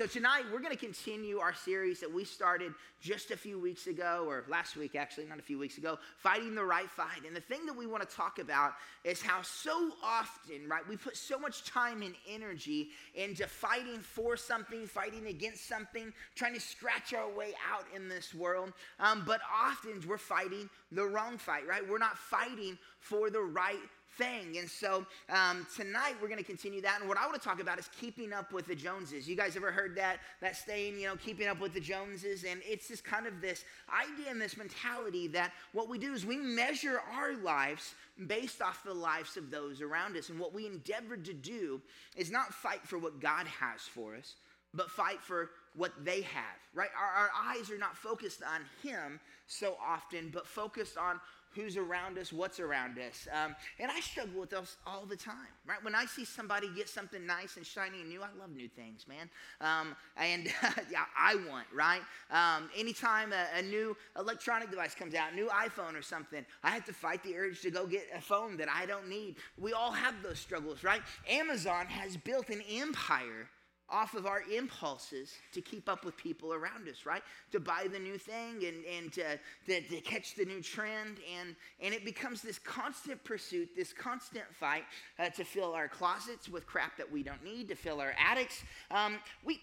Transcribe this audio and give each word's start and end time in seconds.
So, 0.00 0.06
tonight 0.06 0.44
we're 0.50 0.60
going 0.60 0.72
to 0.72 0.78
continue 0.78 1.40
our 1.40 1.52
series 1.52 2.00
that 2.00 2.10
we 2.10 2.24
started 2.24 2.72
just 3.02 3.32
a 3.32 3.36
few 3.36 3.58
weeks 3.58 3.86
ago, 3.86 4.24
or 4.26 4.46
last 4.48 4.74
week 4.74 4.94
actually, 4.94 5.26
not 5.26 5.38
a 5.38 5.42
few 5.42 5.58
weeks 5.58 5.76
ago, 5.76 5.98
Fighting 6.16 6.54
the 6.54 6.64
Right 6.64 6.88
Fight. 6.88 7.26
And 7.26 7.36
the 7.36 7.40
thing 7.42 7.66
that 7.66 7.76
we 7.76 7.86
want 7.86 8.08
to 8.08 8.16
talk 8.16 8.38
about 8.38 8.76
is 9.04 9.20
how 9.20 9.42
so 9.42 9.90
often, 10.02 10.66
right, 10.66 10.88
we 10.88 10.96
put 10.96 11.18
so 11.18 11.38
much 11.38 11.66
time 11.66 12.00
and 12.00 12.14
energy 12.26 12.88
into 13.14 13.46
fighting 13.46 13.98
for 13.98 14.38
something, 14.38 14.86
fighting 14.86 15.26
against 15.26 15.68
something, 15.68 16.14
trying 16.34 16.54
to 16.54 16.60
scratch 16.60 17.12
our 17.12 17.28
way 17.28 17.52
out 17.70 17.84
in 17.94 18.08
this 18.08 18.32
world. 18.32 18.72
Um, 19.00 19.22
but 19.26 19.42
often 19.54 20.02
we're 20.08 20.16
fighting 20.16 20.70
the 20.92 21.04
wrong 21.04 21.36
fight, 21.36 21.68
right? 21.68 21.86
We're 21.86 21.98
not 21.98 22.16
fighting 22.16 22.78
for 23.00 23.28
the 23.28 23.42
right 23.42 23.76
thing. 24.16 24.58
And 24.58 24.68
so 24.68 25.06
um, 25.28 25.66
tonight 25.76 26.14
we're 26.20 26.28
going 26.28 26.38
to 26.38 26.44
continue 26.44 26.80
that. 26.82 27.00
And 27.00 27.08
what 27.08 27.18
I 27.18 27.26
want 27.26 27.40
to 27.40 27.46
talk 27.46 27.60
about 27.60 27.78
is 27.78 27.88
keeping 28.00 28.32
up 28.32 28.52
with 28.52 28.66
the 28.66 28.74
Joneses. 28.74 29.28
You 29.28 29.36
guys 29.36 29.56
ever 29.56 29.70
heard 29.70 29.96
that 29.96 30.18
that 30.40 30.56
saying, 30.56 30.98
you 30.98 31.06
know, 31.06 31.16
keeping 31.16 31.48
up 31.48 31.60
with 31.60 31.74
the 31.74 31.80
Joneses? 31.80 32.44
And 32.44 32.60
it's 32.64 32.88
just 32.88 33.04
kind 33.04 33.26
of 33.26 33.40
this 33.40 33.64
idea 33.88 34.30
and 34.30 34.40
this 34.40 34.56
mentality 34.56 35.28
that 35.28 35.52
what 35.72 35.88
we 35.88 35.98
do 35.98 36.12
is 36.12 36.26
we 36.26 36.36
measure 36.36 37.00
our 37.12 37.34
lives 37.36 37.94
based 38.26 38.60
off 38.60 38.84
the 38.84 38.94
lives 38.94 39.36
of 39.36 39.50
those 39.50 39.80
around 39.80 40.16
us. 40.16 40.28
And 40.28 40.38
what 40.38 40.52
we 40.52 40.66
endeavor 40.66 41.16
to 41.16 41.32
do 41.32 41.80
is 42.16 42.30
not 42.30 42.52
fight 42.52 42.82
for 42.84 42.98
what 42.98 43.20
God 43.20 43.46
has 43.46 43.80
for 43.82 44.14
us, 44.16 44.34
but 44.74 44.90
fight 44.90 45.20
for 45.22 45.50
what 45.76 45.92
they 46.04 46.22
have, 46.22 46.58
right? 46.74 46.90
Our, 46.98 47.24
our 47.24 47.30
eyes 47.48 47.70
are 47.70 47.78
not 47.78 47.96
focused 47.96 48.42
on 48.42 48.62
Him 48.82 49.20
so 49.46 49.76
often, 49.84 50.30
but 50.32 50.46
focused 50.46 50.98
on 50.98 51.20
who's 51.54 51.76
around 51.76 52.18
us, 52.18 52.32
what's 52.32 52.60
around 52.60 52.98
us. 52.98 53.26
Um, 53.32 53.56
and 53.78 53.90
I 53.90 54.00
struggle 54.00 54.40
with 54.40 54.50
those 54.50 54.76
all 54.86 55.04
the 55.04 55.16
time, 55.16 55.34
right? 55.66 55.82
When 55.82 55.94
I 55.94 56.04
see 56.06 56.24
somebody 56.24 56.68
get 56.74 56.88
something 56.88 57.26
nice 57.26 57.56
and 57.56 57.66
shiny 57.66 58.00
and 58.00 58.08
new, 58.08 58.22
I 58.22 58.28
love 58.38 58.54
new 58.54 58.68
things, 58.68 59.06
man. 59.08 59.28
Um, 59.60 59.96
and 60.16 60.46
yeah, 60.90 61.04
I 61.18 61.36
want, 61.48 61.66
right? 61.74 62.02
Um, 62.30 62.70
anytime 62.76 63.32
a, 63.32 63.58
a, 63.58 63.62
new 63.62 63.96
electronic 64.18 64.70
device 64.70 64.94
comes 64.94 65.14
out, 65.14 65.34
new 65.34 65.48
iPhone 65.48 65.98
or 65.98 66.02
something, 66.02 66.44
I 66.62 66.70
have 66.70 66.84
to 66.86 66.92
fight 66.92 67.22
the 67.22 67.36
urge 67.36 67.60
to 67.62 67.70
go 67.70 67.86
get 67.86 68.06
a 68.16 68.20
phone 68.20 68.56
that 68.58 68.68
I 68.68 68.86
don't 68.86 69.08
need. 69.08 69.36
We 69.58 69.72
all 69.72 69.92
have 69.92 70.14
those 70.22 70.38
struggles, 70.38 70.84
right? 70.84 71.02
Amazon 71.28 71.86
has 71.86 72.16
built 72.16 72.48
an 72.48 72.62
empire 72.70 73.48
off 73.90 74.14
of 74.14 74.26
our 74.26 74.42
impulses 74.42 75.32
to 75.52 75.60
keep 75.60 75.88
up 75.88 76.04
with 76.04 76.16
people 76.16 76.52
around 76.52 76.88
us, 76.88 77.04
right? 77.04 77.22
To 77.52 77.60
buy 77.60 77.86
the 77.92 77.98
new 77.98 78.18
thing 78.18 78.64
and, 78.64 78.84
and 78.84 79.12
to, 79.12 79.38
to, 79.66 79.80
to, 79.80 80.00
catch 80.00 80.34
the 80.34 80.44
new 80.44 80.62
trend. 80.62 81.18
And, 81.38 81.56
and 81.80 81.92
it 81.92 82.04
becomes 82.04 82.42
this 82.42 82.58
constant 82.58 83.22
pursuit, 83.24 83.70
this 83.76 83.92
constant 83.92 84.44
fight 84.52 84.84
uh, 85.18 85.30
to 85.30 85.44
fill 85.44 85.72
our 85.72 85.88
closets 85.88 86.48
with 86.48 86.66
crap 86.66 86.96
that 86.96 87.10
we 87.10 87.22
don't 87.22 87.42
need, 87.44 87.68
to 87.68 87.74
fill 87.74 88.00
our 88.00 88.14
attics. 88.18 88.62
Um, 88.90 89.18
we, 89.44 89.60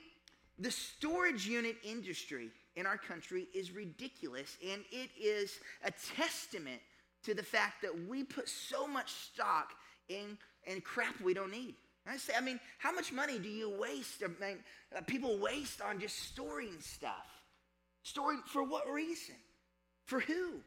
the 0.60 0.72
storage 0.72 1.48
unit 1.48 1.78
industry 1.84 2.50
in 2.76 2.86
our 2.86 2.98
country 2.98 3.48
is 3.54 3.72
ridiculous, 3.72 4.58
and 4.72 4.84
it 4.92 5.10
is 5.20 5.60
a 5.84 5.92
testament 6.16 6.82
to 7.24 7.34
the 7.34 7.44
fact 7.44 7.82
that 7.82 8.08
we 8.08 8.24
put 8.24 8.48
so 8.48 8.88
much 8.88 9.12
stock 9.12 9.72
in, 10.10 10.38
in 10.66 10.82
crap 10.82 11.20
we 11.22 11.34
don't 11.34 11.52
need. 11.52 11.76
I 12.10 12.18
say, 12.18 12.34
I 12.38 12.42
mean, 12.42 12.60
how 12.78 12.92
much 12.92 13.12
money 13.12 13.40
do 13.40 13.50
you 13.50 13.70
waste? 13.70 14.24
I 14.24 14.28
mean, 14.28 14.60
uh, 14.96 15.02
people 15.02 15.38
waste 15.40 15.82
on 15.82 16.00
just 16.00 16.18
storing 16.18 16.80
stuff. 16.80 17.26
Storing 18.04 18.42
for 18.46 18.64
what 18.64 18.90
reason? 18.90 19.36
For 20.06 20.20
who? 20.20 20.62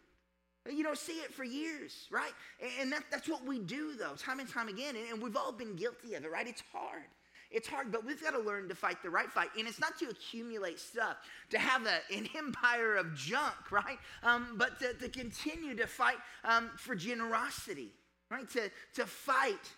You 0.71 0.83
don't 0.83 0.99
see 0.99 1.15
it 1.15 1.33
for 1.33 1.45
years, 1.45 2.07
right? 2.11 2.33
And 2.81 2.93
that, 2.93 3.05
that's 3.11 3.29
what 3.29 3.45
we 3.47 3.59
do, 3.59 3.95
though, 3.97 4.15
time 4.17 4.41
and 4.41 4.49
time 4.49 4.69
again. 4.69 4.95
And, 5.11 5.23
we've 5.23 5.37
all 5.37 5.53
been 5.53 5.75
guilty 5.75 6.15
of 6.15 6.25
it, 6.25 6.31
right? 6.31 6.47
It's 6.47 6.63
hard. 6.73 7.05
It's 7.51 7.67
hard, 7.67 7.91
but 7.91 8.05
we've 8.05 8.23
got 8.23 8.33
to 8.33 8.39
learn 8.39 8.69
to 8.69 8.75
fight 8.75 9.03
the 9.03 9.11
right 9.11 9.31
fight. 9.33 9.49
And 9.59 9.67
it's 9.67 9.81
not 9.81 9.99
to 10.01 10.11
accumulate 10.11 10.79
stuff, 10.79 11.17
to 11.51 11.59
have 11.59 11.87
a, 11.87 12.15
an 12.15 12.29
empire 12.37 12.97
of 12.97 13.15
junk, 13.15 13.73
right? 13.73 13.99
Um, 14.23 14.55
but 14.57 14.79
to, 14.81 14.93
to, 14.95 15.09
continue 15.09 15.75
to 15.77 15.87
fight 15.87 16.19
um, 16.45 16.71
for 16.77 16.95
generosity, 16.95 17.93
right? 18.31 18.49
To, 18.51 18.71
to 18.97 19.07
fight 19.07 19.73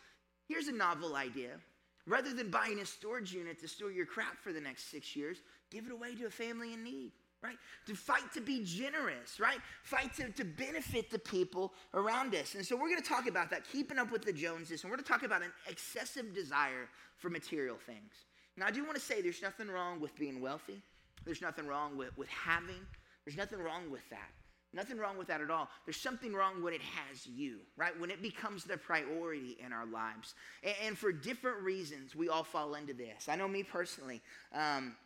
Here's 0.48 0.68
a 0.68 0.72
novel 0.72 1.16
idea. 1.16 1.50
Rather 2.06 2.34
than 2.34 2.50
buying 2.50 2.80
a 2.80 2.86
storage 2.86 3.32
unit 3.32 3.60
to 3.60 3.68
store 3.68 3.92
your 3.92 4.06
crap 4.06 4.40
for 4.42 4.52
the 4.52 4.60
next 4.60 4.90
six 4.90 5.14
years, 5.14 5.38
give 5.70 5.86
it 5.86 5.92
away 5.92 6.14
to 6.16 6.26
a 6.26 6.30
family 6.30 6.72
in 6.74 6.82
need, 6.82 7.12
right? 7.42 7.56
To 7.86 7.94
fight 7.94 8.32
to 8.34 8.40
be 8.40 8.64
generous, 8.64 9.38
right? 9.38 9.58
Fight 9.84 10.12
to, 10.14 10.30
to 10.30 10.44
benefit 10.44 11.10
the 11.10 11.20
people 11.20 11.72
around 11.94 12.34
us. 12.34 12.56
And 12.56 12.66
so 12.66 12.74
we're 12.74 12.88
going 12.88 13.00
to 13.00 13.08
talk 13.08 13.28
about 13.28 13.50
that, 13.50 13.62
keeping 13.70 13.98
up 13.98 14.10
with 14.10 14.24
the 14.24 14.32
Joneses, 14.32 14.82
and 14.82 14.90
we're 14.90 14.96
going 14.96 15.04
to 15.04 15.12
talk 15.12 15.22
about 15.22 15.42
an 15.42 15.52
excessive 15.68 16.34
desire 16.34 16.88
for 17.18 17.30
material 17.30 17.76
things. 17.86 18.12
Now, 18.56 18.66
I 18.66 18.72
do 18.72 18.82
want 18.82 18.96
to 18.96 19.00
say 19.00 19.22
there's 19.22 19.40
nothing 19.40 19.68
wrong 19.68 20.00
with 20.00 20.16
being 20.18 20.40
wealthy, 20.40 20.82
there's 21.24 21.40
nothing 21.40 21.68
wrong 21.68 21.96
with, 21.96 22.16
with 22.18 22.28
having, 22.28 22.84
there's 23.24 23.36
nothing 23.36 23.60
wrong 23.60 23.92
with 23.92 24.08
that. 24.10 24.30
Nothing 24.74 24.98
wrong 24.98 25.18
with 25.18 25.28
that 25.28 25.40
at 25.40 25.50
all. 25.50 25.68
There's 25.84 25.98
something 25.98 26.32
wrong 26.32 26.62
when 26.62 26.72
it 26.72 26.80
has 26.80 27.26
you, 27.26 27.58
right? 27.76 27.98
When 28.00 28.10
it 28.10 28.22
becomes 28.22 28.64
the 28.64 28.76
priority 28.76 29.58
in 29.64 29.72
our 29.72 29.86
lives. 29.86 30.34
And, 30.62 30.74
and 30.84 30.98
for 30.98 31.12
different 31.12 31.60
reasons, 31.60 32.16
we 32.16 32.28
all 32.28 32.44
fall 32.44 32.74
into 32.74 32.94
this. 32.94 33.28
I 33.28 33.36
know 33.36 33.48
me 33.48 33.62
personally. 33.62 34.22
Um, 34.54 34.96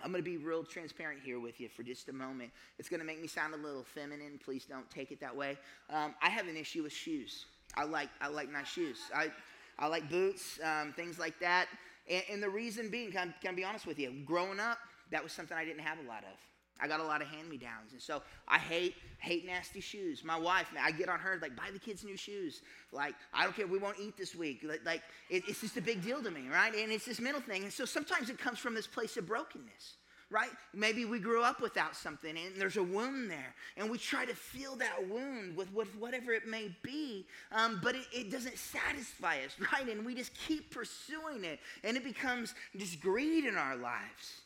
I'm 0.00 0.12
going 0.12 0.22
to 0.22 0.30
be 0.30 0.36
real 0.36 0.62
transparent 0.62 1.20
here 1.24 1.40
with 1.40 1.60
you 1.60 1.68
for 1.68 1.82
just 1.82 2.08
a 2.08 2.12
moment. 2.12 2.50
It's 2.78 2.88
going 2.88 3.00
to 3.00 3.06
make 3.06 3.20
me 3.20 3.26
sound 3.26 3.54
a 3.54 3.56
little 3.56 3.82
feminine. 3.82 4.38
Please 4.44 4.64
don't 4.64 4.88
take 4.90 5.10
it 5.10 5.20
that 5.20 5.34
way. 5.34 5.58
Um, 5.90 6.14
I 6.22 6.28
have 6.28 6.46
an 6.46 6.56
issue 6.56 6.84
with 6.84 6.92
shoes. 6.92 7.46
I 7.74 7.84
like 7.84 8.08
I 8.20 8.28
like 8.28 8.50
nice 8.50 8.68
shoes. 8.68 8.98
I 9.14 9.30
I 9.78 9.86
like 9.86 10.08
boots, 10.08 10.58
um, 10.62 10.92
things 10.92 11.18
like 11.18 11.38
that. 11.40 11.66
And, 12.10 12.22
and 12.30 12.42
the 12.42 12.50
reason 12.50 12.90
being, 12.90 13.12
can, 13.12 13.34
can 13.40 13.52
I 13.52 13.54
be 13.54 13.64
honest 13.64 13.86
with 13.86 13.98
you? 13.98 14.12
Growing 14.24 14.58
up, 14.58 14.78
that 15.10 15.22
was 15.22 15.32
something 15.32 15.56
I 15.56 15.64
didn't 15.64 15.82
have 15.82 15.98
a 15.98 16.08
lot 16.08 16.24
of. 16.24 16.38
I 16.80 16.86
got 16.86 17.00
a 17.00 17.04
lot 17.04 17.22
of 17.22 17.28
hand 17.28 17.48
me 17.48 17.56
downs. 17.56 17.92
And 17.92 18.00
so 18.00 18.22
I 18.46 18.58
hate, 18.58 18.94
hate 19.18 19.44
nasty 19.46 19.80
shoes. 19.80 20.22
My 20.24 20.38
wife, 20.38 20.72
man, 20.72 20.82
I 20.84 20.92
get 20.92 21.08
on 21.08 21.18
her, 21.18 21.38
like, 21.42 21.56
buy 21.56 21.70
the 21.72 21.78
kids 21.78 22.04
new 22.04 22.16
shoes. 22.16 22.62
Like, 22.92 23.14
I 23.34 23.44
don't 23.44 23.54
care, 23.54 23.66
we 23.66 23.78
won't 23.78 23.98
eat 24.00 24.16
this 24.16 24.34
week. 24.34 24.64
Like, 24.84 25.02
it, 25.28 25.42
it's 25.48 25.60
just 25.60 25.76
a 25.76 25.82
big 25.82 26.02
deal 26.02 26.22
to 26.22 26.30
me, 26.30 26.48
right? 26.50 26.74
And 26.74 26.92
it's 26.92 27.06
this 27.06 27.20
mental 27.20 27.42
thing. 27.42 27.64
And 27.64 27.72
so 27.72 27.84
sometimes 27.84 28.30
it 28.30 28.38
comes 28.38 28.58
from 28.58 28.74
this 28.74 28.86
place 28.86 29.16
of 29.16 29.26
brokenness, 29.26 29.96
right? 30.30 30.50
Maybe 30.72 31.04
we 31.04 31.18
grew 31.18 31.42
up 31.42 31.60
without 31.60 31.96
something 31.96 32.36
and 32.36 32.60
there's 32.60 32.76
a 32.76 32.82
wound 32.82 33.28
there. 33.28 33.54
And 33.76 33.90
we 33.90 33.98
try 33.98 34.24
to 34.24 34.34
fill 34.34 34.76
that 34.76 35.08
wound 35.08 35.56
with, 35.56 35.72
with 35.72 35.94
whatever 35.96 36.32
it 36.32 36.46
may 36.46 36.70
be, 36.82 37.26
um, 37.50 37.80
but 37.82 37.96
it, 37.96 38.06
it 38.12 38.30
doesn't 38.30 38.56
satisfy 38.56 39.38
us, 39.44 39.56
right? 39.72 39.88
And 39.88 40.06
we 40.06 40.14
just 40.14 40.32
keep 40.34 40.70
pursuing 40.72 41.44
it. 41.44 41.58
And 41.82 41.96
it 41.96 42.04
becomes 42.04 42.54
just 42.76 43.00
greed 43.00 43.44
in 43.46 43.56
our 43.56 43.76
lives. 43.76 44.42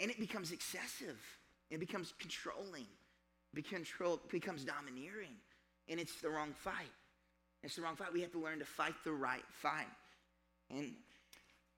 And 0.00 0.10
it 0.10 0.18
becomes 0.18 0.50
excessive. 0.50 1.18
It 1.70 1.78
becomes 1.78 2.14
controlling. 2.18 2.86
It 3.54 3.68
control, 3.68 4.20
becomes 4.30 4.64
domineering. 4.64 5.36
And 5.88 6.00
it's 6.00 6.20
the 6.20 6.30
wrong 6.30 6.54
fight. 6.56 6.92
It's 7.62 7.76
the 7.76 7.82
wrong 7.82 7.96
fight. 7.96 8.12
We 8.12 8.22
have 8.22 8.32
to 8.32 8.40
learn 8.40 8.58
to 8.60 8.64
fight 8.64 8.94
the 9.04 9.12
right 9.12 9.44
fight. 9.52 9.86
And 10.70 10.94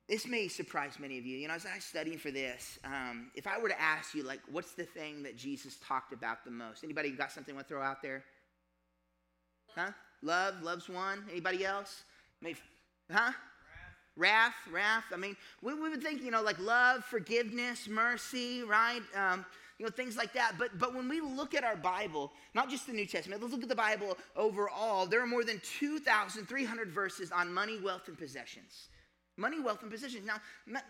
this 0.09 0.27
may 0.27 0.49
surprise 0.49 0.99
many 1.01 1.19
of 1.19 1.27
you. 1.27 1.39
You 1.39 1.49
know, 1.49 1.55
as 1.55 1.67
I 1.67 1.77
was 1.77 1.85
studying 1.85 2.19
for 2.19 2.31
this, 2.31 2.79
um, 2.85 3.31
if 3.35 3.47
I 3.47 3.59
were 3.59 3.69
to 3.69 3.81
ask 3.81 4.15
you, 4.15 4.23
like, 4.23 4.41
what's 4.51 4.73
the 4.73 4.85
thing 4.85 5.23
that 5.23 5.37
Jesus 5.37 5.79
talked 5.87 6.13
about 6.13 6.45
the 6.45 6.51
most? 6.51 6.85
Anybody 6.85 7.11
got 7.11 7.33
something 7.33 7.55
want 7.55 7.67
to 7.67 7.75
throw 7.75 7.83
out 7.83 8.03
there? 8.03 8.23
Huh? 9.75 9.91
Love, 10.23 10.63
loves 10.63 10.89
one. 10.89 11.25
Anybody 11.31 11.65
else? 11.65 12.05
Maybe, 12.41 12.59
huh? 13.11 13.33
Wrath, 14.17 14.55
wrath. 14.71 15.05
I 15.13 15.17
mean, 15.17 15.37
we, 15.63 15.75
we 15.75 15.89
would 15.89 16.03
think, 16.03 16.23
you 16.23 16.31
know, 16.31 16.43
like 16.43 16.59
love, 16.59 17.05
forgiveness, 17.05 17.89
mercy, 17.89 18.63
right? 18.63 19.03
Um, 19.17 19.45
you 19.79 19.87
know, 19.87 19.91
things 19.91 20.17
like 20.17 20.33
that. 20.35 20.55
But, 20.59 20.79
but 20.79 20.95
when 20.95 21.09
we 21.09 21.21
look 21.21 21.55
at 21.55 21.65
our 21.65 21.77
Bible, 21.77 22.33
not 22.55 22.71
just 22.71 22.87
the 22.87 22.93
New 22.93 23.07
Testament, 23.07 23.41
let's 23.41 23.53
look 23.53 23.63
at 23.63 23.69
the 23.69 23.75
Bible 23.75 24.17
overall, 24.37 25.07
there 25.07 25.21
are 25.21 25.27
more 25.27 25.45
than 25.45 25.61
2,300 25.79 26.89
verses 26.91 27.33
on 27.33 27.53
money, 27.53 27.81
wealth, 27.81 28.07
and 28.07 28.17
possessions. 28.17 28.89
Money, 29.39 29.61
wealth, 29.61 29.81
and 29.81 29.91
position. 29.91 30.21
Now, 30.27 30.37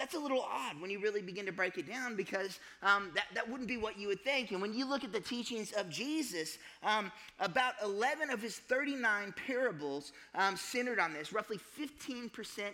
that's 0.00 0.14
a 0.14 0.18
little 0.18 0.40
odd 0.40 0.80
when 0.80 0.90
you 0.90 1.00
really 1.00 1.22
begin 1.22 1.46
to 1.46 1.52
break 1.52 1.78
it 1.78 1.88
down 1.88 2.16
because 2.16 2.58
um, 2.82 3.12
that, 3.14 3.26
that 3.34 3.48
wouldn't 3.48 3.68
be 3.68 3.76
what 3.76 3.96
you 3.96 4.08
would 4.08 4.20
think. 4.24 4.50
And 4.50 4.60
when 4.60 4.74
you 4.74 4.84
look 4.84 5.04
at 5.04 5.12
the 5.12 5.20
teachings 5.20 5.70
of 5.72 5.88
Jesus, 5.88 6.58
um, 6.82 7.12
about 7.38 7.74
11 7.84 8.30
of 8.30 8.42
his 8.42 8.56
39 8.56 9.32
parables 9.46 10.12
um, 10.34 10.56
centered 10.56 10.98
on 10.98 11.12
this. 11.12 11.32
Roughly 11.32 11.58
15% 11.80 12.30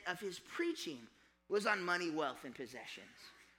of 0.07 0.19
his 0.19 0.39
preaching 0.39 1.01
was 1.51 1.67
on 1.67 1.83
money, 1.83 2.09
wealth, 2.09 2.45
and 2.45 2.55
possessions. 2.55 3.07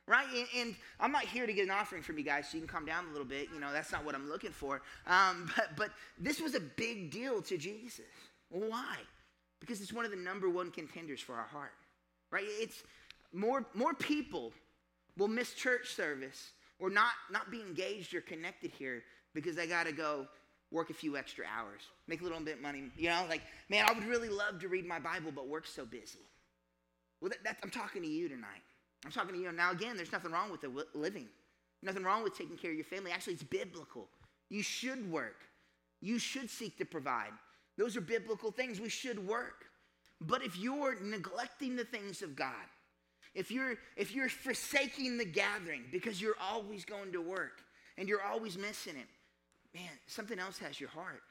Right? 0.07 0.27
And, 0.35 0.47
and, 0.57 0.75
I'm 0.99 1.11
not 1.11 1.25
here 1.25 1.45
to 1.45 1.53
get 1.53 1.65
an 1.65 1.71
offering 1.71 2.01
from 2.01 2.17
you 2.17 2.23
guys, 2.23 2.49
so 2.49 2.57
you 2.57 2.61
can 2.61 2.67
calm 2.67 2.85
down 2.85 3.05
a 3.05 3.11
little 3.11 3.27
bit. 3.27 3.49
You 3.53 3.59
know, 3.59 3.71
that's 3.71 3.91
not 3.91 4.03
what 4.03 4.15
I'm 4.15 4.27
looking 4.27 4.49
for. 4.49 4.81
Um, 5.05 5.51
but, 5.55 5.75
but 5.77 5.91
this 6.17 6.41
was 6.41 6.55
a 6.55 6.59
big 6.59 7.11
deal 7.11 7.43
to 7.43 7.57
Jesus. 7.59 8.05
Why? 8.49 8.95
Because 9.59 9.79
it's 9.79 9.93
one 9.93 10.05
of 10.05 10.11
the 10.11 10.17
number 10.17 10.49
one 10.49 10.71
contenders 10.71 11.21
for 11.21 11.35
our 11.35 11.45
heart 11.45 11.73
right? 12.31 12.45
It's 12.47 12.83
more, 13.33 13.65
more 13.73 13.93
people 13.93 14.51
will 15.17 15.27
miss 15.27 15.53
church 15.53 15.93
service 15.93 16.51
or 16.79 16.89
not, 16.89 17.11
not 17.31 17.51
be 17.51 17.61
engaged 17.61 18.13
or 18.13 18.21
connected 18.21 18.71
here 18.71 19.03
because 19.33 19.55
they 19.55 19.67
got 19.67 19.85
to 19.85 19.91
go 19.91 20.27
work 20.71 20.89
a 20.89 20.93
few 20.93 21.17
extra 21.17 21.45
hours, 21.45 21.81
make 22.07 22.21
a 22.21 22.23
little 22.23 22.39
bit 22.39 22.55
of 22.55 22.61
money. 22.61 22.83
You 22.95 23.09
know, 23.09 23.25
like, 23.27 23.41
man, 23.69 23.85
I 23.87 23.93
would 23.93 24.05
really 24.05 24.29
love 24.29 24.59
to 24.59 24.67
read 24.67 24.85
my 24.85 24.99
Bible, 24.99 25.31
but 25.33 25.47
work's 25.47 25.73
so 25.73 25.85
busy. 25.85 26.19
Well, 27.21 27.31
that, 27.43 27.57
I'm 27.63 27.71
talking 27.71 28.01
to 28.01 28.07
you 28.07 28.29
tonight. 28.29 28.61
I'm 29.05 29.11
talking 29.11 29.33
to 29.33 29.39
you 29.39 29.51
now 29.51 29.71
again, 29.71 29.95
there's 29.95 30.11
nothing 30.11 30.31
wrong 30.31 30.51
with 30.51 30.61
the 30.61 30.71
living. 30.93 31.27
Nothing 31.81 32.03
wrong 32.03 32.23
with 32.23 32.37
taking 32.37 32.57
care 32.57 32.71
of 32.71 32.75
your 32.75 32.85
family. 32.85 33.11
Actually, 33.11 33.33
it's 33.33 33.43
biblical. 33.43 34.07
You 34.49 34.61
should 34.61 35.09
work. 35.09 35.43
You 36.01 36.19
should 36.19 36.49
seek 36.49 36.77
to 36.77 36.85
provide. 36.85 37.31
Those 37.77 37.95
are 37.95 38.01
biblical 38.01 38.51
things. 38.51 38.81
We 38.81 38.89
should 38.89 39.25
work. 39.25 39.65
But 40.21 40.43
if 40.43 40.57
you're 40.57 40.99
neglecting 41.01 41.75
the 41.75 41.85
things 41.85 42.21
of 42.21 42.35
God, 42.35 42.53
if 43.33 43.51
you're 43.51 43.75
if 43.95 44.13
you're 44.13 44.29
forsaking 44.29 45.17
the 45.17 45.25
gathering 45.25 45.83
because 45.91 46.21
you're 46.21 46.37
always 46.41 46.83
going 46.83 47.11
to 47.13 47.21
work 47.21 47.61
and 47.97 48.09
you're 48.09 48.23
always 48.23 48.57
missing 48.57 48.95
it, 48.97 49.07
man, 49.77 49.91
something 50.07 50.39
else 50.39 50.57
has 50.59 50.79
your 50.79 50.89
heart. 50.89 51.21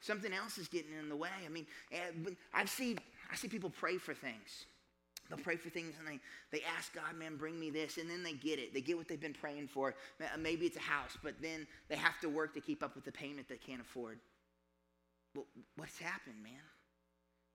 Something 0.00 0.32
else 0.32 0.58
is 0.58 0.68
getting 0.68 0.92
in 0.98 1.08
the 1.08 1.16
way. 1.16 1.30
I 1.44 1.48
mean, 1.48 1.66
eh, 1.90 2.32
I 2.52 2.64
see 2.66 2.96
I 3.32 3.36
see 3.36 3.48
people 3.48 3.70
pray 3.70 3.96
for 3.96 4.14
things. 4.14 4.66
They'll 5.28 5.38
pray 5.38 5.56
for 5.56 5.70
things 5.70 5.94
and 5.98 6.06
they, 6.06 6.20
they 6.52 6.64
ask 6.76 6.94
God, 6.94 7.16
man, 7.18 7.36
bring 7.36 7.58
me 7.58 7.70
this. 7.70 7.96
And 7.98 8.08
then 8.08 8.22
they 8.22 8.32
get 8.32 8.58
it. 8.58 8.72
They 8.72 8.80
get 8.80 8.96
what 8.96 9.08
they've 9.08 9.20
been 9.20 9.32
praying 9.32 9.68
for. 9.68 9.94
Maybe 10.38 10.66
it's 10.66 10.76
a 10.76 10.80
house, 10.80 11.16
but 11.22 11.34
then 11.40 11.66
they 11.88 11.96
have 11.96 12.20
to 12.20 12.28
work 12.28 12.54
to 12.54 12.60
keep 12.60 12.82
up 12.82 12.94
with 12.94 13.04
the 13.04 13.12
payment 13.12 13.48
they 13.48 13.56
can't 13.56 13.80
afford. 13.80 14.20
Well, 15.34 15.46
what's 15.76 15.98
happened, 15.98 16.42
man? 16.42 16.52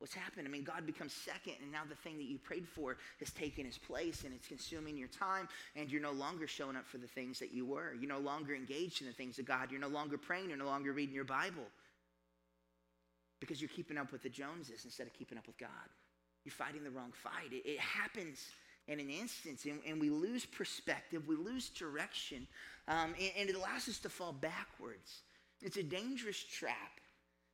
What's 0.01 0.15
happened? 0.15 0.47
I 0.47 0.49
mean, 0.49 0.63
God 0.63 0.87
becomes 0.87 1.13
second, 1.13 1.53
and 1.61 1.71
now 1.71 1.83
the 1.87 1.93
thing 1.93 2.17
that 2.17 2.23
you 2.23 2.39
prayed 2.39 2.67
for 2.67 2.97
has 3.19 3.29
taken 3.29 3.65
his 3.65 3.77
place, 3.77 4.23
and 4.23 4.33
it's 4.33 4.47
consuming 4.47 4.97
your 4.97 5.09
time, 5.09 5.47
and 5.75 5.91
you're 5.91 6.01
no 6.01 6.11
longer 6.11 6.47
showing 6.47 6.75
up 6.75 6.87
for 6.87 6.97
the 6.97 7.05
things 7.05 7.37
that 7.37 7.53
you 7.53 7.67
were. 7.67 7.93
You're 7.93 8.09
no 8.09 8.17
longer 8.17 8.55
engaged 8.55 9.01
in 9.01 9.07
the 9.07 9.13
things 9.13 9.37
of 9.37 9.45
God. 9.45 9.69
You're 9.69 9.79
no 9.79 9.89
longer 9.89 10.17
praying. 10.17 10.49
You're 10.49 10.57
no 10.57 10.65
longer 10.65 10.91
reading 10.91 11.13
your 11.13 11.23
Bible 11.23 11.67
because 13.39 13.61
you're 13.61 13.69
keeping 13.69 13.95
up 13.95 14.11
with 14.11 14.23
the 14.23 14.29
Joneses 14.29 14.85
instead 14.85 15.05
of 15.05 15.13
keeping 15.13 15.37
up 15.37 15.45
with 15.45 15.59
God. 15.59 15.69
You're 16.45 16.51
fighting 16.51 16.83
the 16.83 16.89
wrong 16.89 17.11
fight. 17.13 17.51
It, 17.51 17.69
it 17.69 17.79
happens 17.79 18.43
in 18.87 18.99
an 18.99 19.11
instance, 19.11 19.65
and, 19.65 19.81
and, 19.85 20.01
we 20.01 20.09
lose 20.09 20.47
perspective, 20.47 21.27
we 21.27 21.35
lose 21.35 21.69
direction, 21.69 22.47
um, 22.87 23.13
and, 23.19 23.31
and 23.37 23.49
it 23.49 23.55
allows 23.55 23.87
us 23.87 23.99
to 23.99 24.09
fall 24.09 24.33
backwards. 24.33 25.21
It's 25.61 25.77
a 25.77 25.83
dangerous 25.83 26.43
trap. 26.43 26.99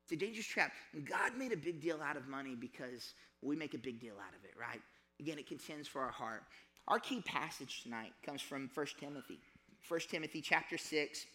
It's 0.08 0.14
a 0.14 0.26
dangerous 0.26 0.46
trap. 0.46 0.72
God 1.04 1.38
made 1.38 1.52
a 1.52 1.58
big 1.58 1.82
deal 1.82 2.00
out 2.02 2.16
of 2.16 2.30
money 2.30 2.56
because 2.56 3.14
we 3.42 3.58
make 3.58 3.74
a 3.74 3.78
big 3.78 4.00
deal 4.00 4.14
out 4.14 4.34
of 4.34 4.46
it, 4.46 4.54
right? 4.58 4.80
Again, 5.20 5.38
it 5.38 5.48
contends 5.48 5.86
for 5.86 6.00
our 6.00 6.12
heart. 6.12 6.44
Our 6.88 6.98
key 6.98 7.20
passage 7.26 7.84
tonight 7.84 8.14
comes 8.26 8.42
from 8.42 8.70
1 8.74 8.86
Timothy. 9.02 9.38
1 9.86 10.00
Timothy 10.10 10.40
chapter 10.40 10.78
6. 10.78 11.26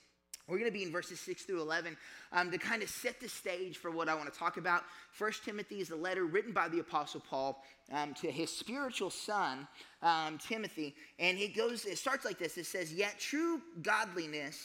We're 0.48 0.56
going 0.56 0.70
to 0.70 0.74
be 0.74 0.84
in 0.84 0.90
verses 0.90 1.20
6 1.20 1.42
through 1.42 1.60
11 1.60 1.98
um, 2.32 2.50
to 2.50 2.56
kind 2.56 2.82
of 2.82 2.88
set 2.88 3.20
the 3.20 3.28
stage 3.28 3.76
for 3.76 3.90
what 3.90 4.08
I 4.08 4.14
want 4.14 4.32
to 4.32 4.38
talk 4.38 4.56
about. 4.56 4.84
1 5.18 5.32
Timothy 5.44 5.80
is 5.80 5.90
a 5.90 5.96
letter 5.96 6.24
written 6.24 6.52
by 6.52 6.70
the 6.70 6.78
Apostle 6.78 7.20
Paul 7.28 7.62
um, 7.92 8.14
to 8.14 8.30
his 8.30 8.50
spiritual 8.50 9.10
son, 9.10 9.68
um, 10.02 10.38
Timothy. 10.38 10.94
And 11.18 11.36
it 11.36 11.54
goes, 11.54 11.84
it 11.84 11.98
starts 11.98 12.24
like 12.24 12.38
this 12.38 12.56
it 12.56 12.64
says, 12.64 12.90
Yet 12.90 13.18
true 13.18 13.60
godliness 13.82 14.64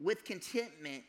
with 0.00 0.24
contentment 0.24 1.02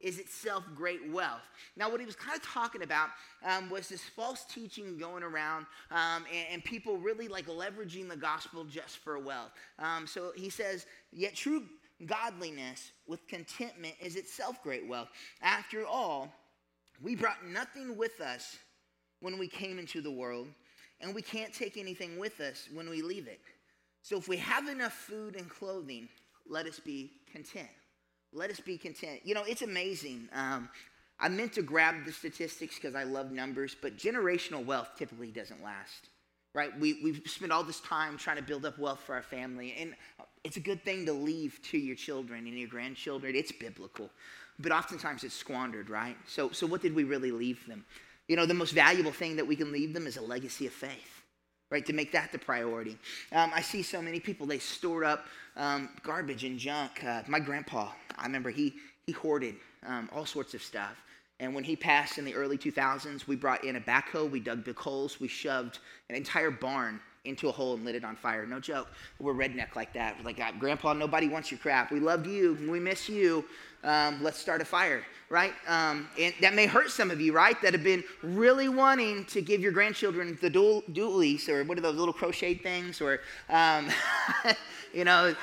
is 0.00 0.18
itself 0.18 0.64
great 0.74 1.10
wealth. 1.10 1.42
Now, 1.76 1.90
what 1.90 2.00
he 2.00 2.06
was 2.06 2.16
kind 2.16 2.36
of 2.36 2.42
talking 2.42 2.82
about 2.82 3.10
um, 3.44 3.68
was 3.70 3.88
this 3.88 4.02
false 4.02 4.44
teaching 4.44 4.98
going 4.98 5.22
around 5.22 5.66
um, 5.90 6.24
and, 6.32 6.46
and, 6.52 6.64
people 6.64 6.96
really 6.96 7.28
like 7.28 7.46
leveraging 7.46 8.08
the 8.08 8.16
gospel 8.16 8.64
just 8.64 8.98
for 8.98 9.18
wealth. 9.18 9.50
Um, 9.78 10.06
so 10.06 10.32
he 10.36 10.48
says, 10.48 10.86
Yet 11.12 11.34
true 11.34 11.64
godliness 12.06 12.92
with 13.06 13.26
contentment 13.28 13.94
is 14.00 14.16
itself 14.16 14.62
great 14.62 14.88
wealth. 14.88 15.08
After 15.42 15.84
all, 15.86 16.32
we 17.02 17.14
brought 17.14 17.46
nothing 17.46 17.96
with 17.96 18.20
us 18.20 18.58
when 19.20 19.38
we 19.38 19.48
came 19.48 19.78
into 19.78 20.00
the 20.00 20.10
world, 20.10 20.48
and 21.00 21.14
we 21.14 21.22
can't 21.22 21.52
take 21.52 21.76
anything 21.76 22.18
with 22.18 22.40
us 22.40 22.68
when 22.72 22.88
we 22.88 23.02
leave 23.02 23.26
it. 23.26 23.40
So 24.02 24.16
if 24.16 24.28
we 24.28 24.38
have 24.38 24.68
enough 24.68 24.92
food 24.92 25.36
and 25.36 25.48
clothing, 25.48 26.08
let 26.48 26.66
us 26.66 26.80
be 26.80 27.12
content. 27.30 27.68
Let 28.32 28.50
us 28.50 28.60
be 28.60 28.78
content. 28.78 29.20
You 29.24 29.34
know, 29.34 29.42
it's 29.44 29.62
amazing. 29.62 30.28
Um, 30.32 30.68
I 31.18 31.28
meant 31.28 31.52
to 31.54 31.62
grab 31.62 32.04
the 32.06 32.12
statistics 32.12 32.76
because 32.76 32.94
I 32.94 33.02
love 33.02 33.30
numbers, 33.32 33.76
but 33.80 33.96
generational 33.96 34.64
wealth 34.64 34.90
typically 34.96 35.30
doesn't 35.30 35.62
last, 35.62 36.08
right? 36.54 36.70
We, 36.78 37.00
we've 37.02 37.22
spent 37.26 37.52
all 37.52 37.64
this 37.64 37.80
time 37.80 38.16
trying 38.16 38.36
to 38.36 38.42
build 38.42 38.64
up 38.64 38.78
wealth 38.78 39.00
for 39.00 39.14
our 39.14 39.22
family, 39.22 39.74
and 39.78 39.94
it's 40.44 40.56
a 40.56 40.60
good 40.60 40.82
thing 40.82 41.04
to 41.06 41.12
leave 41.12 41.60
to 41.64 41.78
your 41.78 41.96
children 41.96 42.46
and 42.46 42.58
your 42.58 42.68
grandchildren. 42.68 43.34
It's 43.34 43.52
biblical, 43.52 44.08
but 44.58 44.72
oftentimes 44.72 45.24
it's 45.24 45.34
squandered, 45.34 45.90
right? 45.90 46.16
So, 46.26 46.50
so 46.50 46.66
what 46.66 46.80
did 46.80 46.94
we 46.94 47.04
really 47.04 47.32
leave 47.32 47.66
them? 47.66 47.84
You 48.28 48.36
know, 48.36 48.46
the 48.46 48.54
most 48.54 48.72
valuable 48.72 49.12
thing 49.12 49.36
that 49.36 49.46
we 49.46 49.56
can 49.56 49.72
leave 49.72 49.92
them 49.92 50.06
is 50.06 50.16
a 50.16 50.22
legacy 50.22 50.66
of 50.66 50.72
faith 50.72 51.19
right? 51.70 51.86
To 51.86 51.92
make 51.92 52.12
that 52.12 52.32
the 52.32 52.38
priority. 52.38 52.98
Um, 53.32 53.50
I 53.54 53.62
see 53.62 53.82
so 53.82 54.02
many 54.02 54.20
people, 54.20 54.46
they 54.46 54.58
store 54.58 55.04
up 55.04 55.26
um, 55.56 55.88
garbage 56.02 56.44
and 56.44 56.58
junk. 56.58 57.02
Uh, 57.04 57.22
my 57.26 57.40
grandpa, 57.40 57.90
I 58.18 58.26
remember 58.26 58.50
he, 58.50 58.74
he 59.06 59.12
hoarded 59.12 59.56
um, 59.86 60.08
all 60.12 60.26
sorts 60.26 60.54
of 60.54 60.62
stuff. 60.62 60.96
And 61.38 61.54
when 61.54 61.64
he 61.64 61.74
passed 61.74 62.18
in 62.18 62.24
the 62.24 62.34
early 62.34 62.58
2000s, 62.58 63.26
we 63.26 63.34
brought 63.34 63.64
in 63.64 63.76
a 63.76 63.80
backhoe, 63.80 64.30
we 64.30 64.40
dug 64.40 64.62
big 64.62 64.76
holes, 64.76 65.20
we 65.20 65.28
shoved 65.28 65.78
an 66.10 66.16
entire 66.16 66.50
barn 66.50 67.00
into 67.24 67.48
a 67.48 67.52
hole 67.52 67.74
and 67.74 67.84
lit 67.84 67.94
it 67.94 68.04
on 68.04 68.16
fire. 68.16 68.46
No 68.46 68.60
joke. 68.60 68.88
We're 69.18 69.34
redneck 69.34 69.76
like 69.76 69.92
that. 69.92 70.16
We're 70.18 70.24
like, 70.24 70.58
Grandpa, 70.58 70.94
nobody 70.94 71.28
wants 71.28 71.50
your 71.50 71.58
crap. 71.58 71.92
We 71.92 72.00
love 72.00 72.26
you. 72.26 72.56
We 72.70 72.80
miss 72.80 73.08
you. 73.08 73.44
Um, 73.84 74.22
let's 74.22 74.38
start 74.38 74.60
a 74.60 74.64
fire, 74.64 75.02
right? 75.28 75.52
Um, 75.66 76.08
and 76.18 76.34
that 76.40 76.54
may 76.54 76.66
hurt 76.66 76.90
some 76.90 77.10
of 77.10 77.20
you, 77.20 77.32
right? 77.32 77.60
That 77.62 77.72
have 77.72 77.84
been 77.84 78.04
really 78.22 78.68
wanting 78.68 79.24
to 79.26 79.42
give 79.42 79.60
your 79.60 79.72
grandchildren 79.72 80.38
the 80.40 80.50
dual, 80.50 80.82
dualies, 80.92 81.48
or 81.48 81.64
what 81.64 81.76
are 81.78 81.82
those 81.82 81.96
little 81.96 82.12
crocheted 82.12 82.62
things, 82.62 83.00
or, 83.00 83.20
um, 83.48 83.88
you 84.94 85.04
know, 85.04 85.34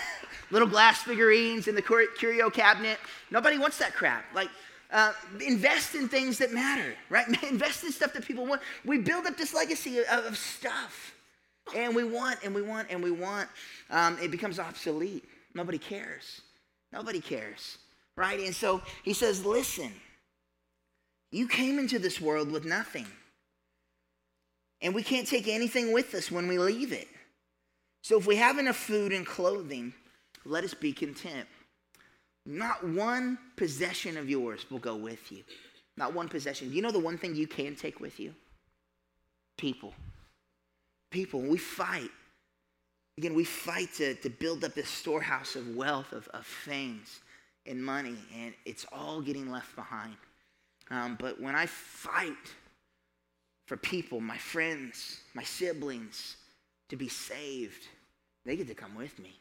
little 0.50 0.68
glass 0.68 1.02
figurines 1.02 1.68
in 1.68 1.74
the 1.74 1.82
curio 1.82 2.50
cabinet. 2.50 2.98
Nobody 3.30 3.58
wants 3.58 3.78
that 3.78 3.92
crap. 3.94 4.24
Like, 4.34 4.50
uh, 4.92 5.12
invest 5.44 5.94
in 5.94 6.08
things 6.08 6.38
that 6.38 6.52
matter, 6.52 6.94
right? 7.08 7.26
invest 7.50 7.84
in 7.84 7.92
stuff 7.92 8.12
that 8.12 8.24
people 8.24 8.46
want. 8.46 8.62
We 8.84 8.98
build 8.98 9.26
up 9.26 9.36
this 9.36 9.54
legacy 9.54 9.98
of, 9.98 10.26
of 10.26 10.36
stuff. 10.36 11.14
And 11.76 11.94
we 11.94 12.04
want, 12.04 12.38
and 12.44 12.54
we 12.54 12.62
want, 12.62 12.88
and 12.90 13.02
we 13.02 13.10
want. 13.10 13.48
Um, 13.90 14.18
it 14.22 14.30
becomes 14.30 14.58
obsolete. 14.58 15.24
Nobody 15.54 15.78
cares. 15.78 16.40
Nobody 16.92 17.20
cares, 17.20 17.78
right? 18.16 18.40
And 18.40 18.54
so 18.54 18.82
he 19.04 19.12
says, 19.12 19.44
listen, 19.44 19.92
you 21.30 21.46
came 21.46 21.78
into 21.78 21.98
this 21.98 22.20
world 22.20 22.50
with 22.50 22.64
nothing. 22.64 23.06
And 24.82 24.94
we 24.94 25.02
can't 25.02 25.26
take 25.26 25.46
anything 25.46 25.92
with 25.92 26.14
us 26.14 26.30
when 26.30 26.48
we 26.48 26.58
leave 26.58 26.92
it. 26.92 27.08
So 28.02 28.18
if 28.18 28.26
we 28.26 28.36
have 28.36 28.58
enough 28.58 28.76
food 28.76 29.12
and 29.12 29.26
clothing, 29.26 29.92
let 30.44 30.64
us 30.64 30.74
be 30.74 30.92
content. 30.92 31.46
Not 32.46 32.82
one 32.82 33.38
possession 33.56 34.16
of 34.16 34.28
yours 34.28 34.64
will 34.70 34.78
go 34.78 34.96
with 34.96 35.30
you. 35.30 35.44
Not 35.96 36.14
one 36.14 36.28
possession. 36.28 36.72
You 36.72 36.80
know 36.80 36.90
the 36.90 36.98
one 36.98 37.18
thing 37.18 37.34
you 37.34 37.46
can 37.46 37.76
take 37.76 38.00
with 38.00 38.18
you? 38.18 38.34
People 39.58 39.92
people. 41.10 41.40
We 41.40 41.58
fight. 41.58 42.10
Again, 43.18 43.34
we 43.34 43.44
fight 43.44 43.92
to, 43.94 44.14
to 44.14 44.30
build 44.30 44.64
up 44.64 44.74
this 44.74 44.88
storehouse 44.88 45.56
of 45.56 45.76
wealth, 45.76 46.12
of, 46.12 46.26
of 46.28 46.46
things 46.46 47.20
and 47.66 47.84
money, 47.84 48.16
and 48.34 48.54
it's 48.64 48.86
all 48.92 49.20
getting 49.20 49.50
left 49.50 49.76
behind. 49.76 50.16
Um, 50.90 51.16
but 51.20 51.40
when 51.40 51.54
I 51.54 51.66
fight 51.66 52.32
for 53.66 53.76
people, 53.76 54.20
my 54.20 54.38
friends, 54.38 55.20
my 55.34 55.42
siblings, 55.44 56.36
to 56.88 56.96
be 56.96 57.08
saved, 57.08 57.86
they 58.44 58.56
get 58.56 58.66
to 58.68 58.74
come 58.74 58.94
with 58.94 59.18
me. 59.18 59.38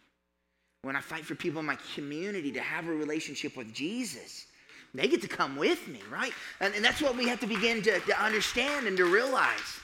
When 0.83 0.95
I 0.95 1.01
fight 1.01 1.25
for 1.25 1.35
people 1.35 1.59
in 1.59 1.65
my 1.65 1.77
community 1.95 2.51
to 2.51 2.61
have 2.61 2.87
a 2.87 2.91
relationship 2.91 3.57
with 3.57 3.73
Jesus, 3.73 4.45
they 4.93 5.07
get 5.07 5.21
to 5.21 5.27
come 5.27 5.55
with 5.55 5.87
me, 5.87 5.99
right? 6.11 6.31
And, 6.59 6.73
and 6.75 6.83
that's 6.83 7.01
what 7.01 7.17
we 7.17 7.27
have 7.27 7.39
to 7.41 7.47
begin 7.47 7.81
to, 7.83 7.99
to 7.99 8.23
understand 8.23 8.87
and 8.87 8.95
to 8.97 9.05
realize. 9.05 9.79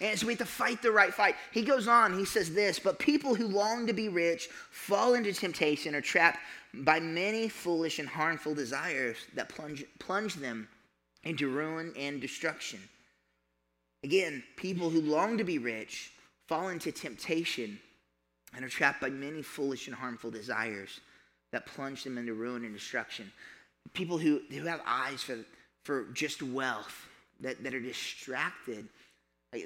And 0.00 0.18
so 0.18 0.26
we 0.26 0.32
have 0.32 0.40
to 0.40 0.44
fight 0.46 0.82
the 0.82 0.90
right 0.90 1.14
fight. 1.14 1.36
He 1.52 1.62
goes 1.62 1.88
on, 1.88 2.18
he 2.18 2.24
says 2.24 2.52
this, 2.52 2.78
but 2.78 2.98
people 2.98 3.34
who 3.34 3.46
long 3.46 3.86
to 3.86 3.92
be 3.92 4.08
rich 4.08 4.48
fall 4.70 5.14
into 5.14 5.32
temptation 5.32 5.94
or 5.94 6.00
trapped 6.00 6.38
by 6.72 7.00
many 7.00 7.48
foolish 7.48 7.98
and 7.98 8.08
harmful 8.08 8.54
desires 8.54 9.16
that 9.34 9.48
plunge, 9.48 9.84
plunge 9.98 10.34
them 10.34 10.68
into 11.22 11.48
ruin 11.48 11.92
and 11.96 12.20
destruction. 12.20 12.80
Again, 14.02 14.42
people 14.56 14.90
who 14.90 15.00
long 15.00 15.38
to 15.38 15.44
be 15.44 15.58
rich 15.58 16.12
fall 16.48 16.68
into 16.68 16.92
temptation 16.92 17.78
and 18.54 18.64
are 18.64 18.68
trapped 18.68 19.00
by 19.00 19.10
many 19.10 19.42
foolish 19.42 19.86
and 19.86 19.96
harmful 19.96 20.30
desires 20.30 21.00
that 21.52 21.66
plunge 21.66 22.04
them 22.04 22.18
into 22.18 22.34
ruin 22.34 22.64
and 22.64 22.74
destruction. 22.74 23.30
People 23.92 24.18
who, 24.18 24.40
who 24.50 24.64
have 24.64 24.80
eyes 24.86 25.22
for, 25.22 25.38
for 25.84 26.04
just 26.12 26.42
wealth, 26.42 27.06
that, 27.40 27.62
that 27.62 27.74
are 27.74 27.80
distracted 27.80 28.88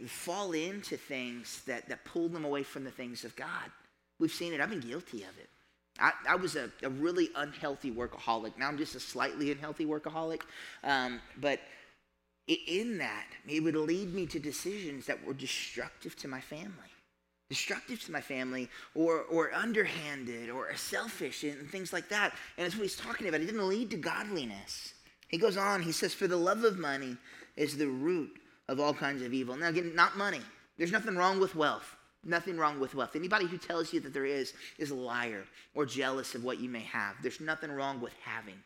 fall 0.07 0.53
into 0.53 0.97
things 0.97 1.63
that, 1.67 1.89
that 1.89 2.05
pull 2.05 2.29
them 2.29 2.45
away 2.45 2.63
from 2.63 2.85
the 2.85 2.91
things 2.91 3.25
of 3.25 3.35
God. 3.37 3.71
We've 4.19 4.33
seen 4.33 4.53
it. 4.53 4.61
I've 4.61 4.71
been 4.71 4.81
guilty 4.81 5.23
of 5.23 5.39
it. 5.39 5.49
I, 5.99 6.13
I 6.29 6.37
was 6.37 6.57
a, 6.57 6.71
a, 6.83 6.89
really 6.89 7.29
unhealthy 7.35 7.91
workaholic. 7.91 8.57
Now 8.57 8.69
I'm 8.69 8.79
just 8.79 8.95
a 8.95 9.01
slightly 9.01 9.51
unhealthy 9.51 9.85
workaholic. 9.85 10.43
Um, 10.85 11.21
but 11.41 11.61
in 12.47 12.99
that, 12.99 13.27
it 13.49 13.63
would 13.63 13.75
lead 13.75 14.15
me 14.15 14.27
to 14.27 14.39
decisions 14.39 15.07
that 15.07 15.25
were 15.25 15.35
destructive 15.35 16.17
to 16.17 16.29
my 16.29 16.41
family. 16.41 16.73
destructive 17.49 18.01
to 18.05 18.13
my 18.13 18.21
family 18.21 18.69
or, 18.95 19.23
or 19.23 19.53
underhanded 19.55 20.51
or 20.51 20.75
selfish 20.77 21.45
and 21.45 21.69
things 21.69 21.93
like 21.93 22.09
that. 22.11 22.33
And 22.57 22.65
that's 22.65 22.77
what 22.77 22.83
he's 22.83 22.97
talking 22.97 23.29
about. 23.29 23.41
It 23.41 23.47
didn't 23.47 23.69
lead 23.69 23.91
to 23.91 23.97
godliness. 23.97 24.95
He 25.29 25.37
goes 25.37 25.57
on, 25.57 25.83
he 25.83 25.93
says, 25.93 26.15
For 26.15 26.27
the 26.27 26.37
love 26.37 26.65
of 26.65 26.79
money 26.79 27.17
is 27.57 27.77
the 27.77 27.89
root 27.89 28.39
of 28.69 28.81
all 28.81 28.95
kinds 28.95 29.23
of 29.23 29.33
evil. 29.33 29.57
Now, 29.57 29.69
again, 29.69 29.95
not 29.95 30.17
money. 30.17 30.41
There's 30.77 30.93
nothing 30.93 31.17
wrong 31.17 31.41
with 31.41 31.55
wealth. 31.55 31.97
Nothing 32.25 32.59
wrong 32.59 32.81
with 32.81 32.95
wealth. 32.95 33.17
Anybody 33.17 33.47
who 33.47 33.59
tells 33.59 33.93
you 33.93 34.01
that 34.01 34.13
there 34.13 34.27
is 34.27 34.53
is 34.77 34.91
a 34.91 34.95
liar 34.95 35.45
or 35.75 35.87
jealous 35.87 36.35
of 36.35 36.45
what 36.45 36.59
you 36.59 36.69
may 36.69 36.81
have. 36.81 37.15
There's 37.23 37.41
nothing 37.41 37.71
wrong 37.71 38.01
with 38.01 38.13
having. 38.23 38.61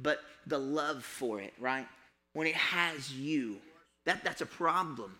But 0.00 0.20
the 0.46 0.58
love 0.58 1.04
for 1.04 1.40
it, 1.40 1.52
right? 1.58 1.86
When 2.32 2.46
it 2.46 2.54
has 2.54 3.12
you, 3.12 3.58
that, 4.06 4.24
that's 4.24 4.40
a 4.40 4.46
problem. 4.46 5.16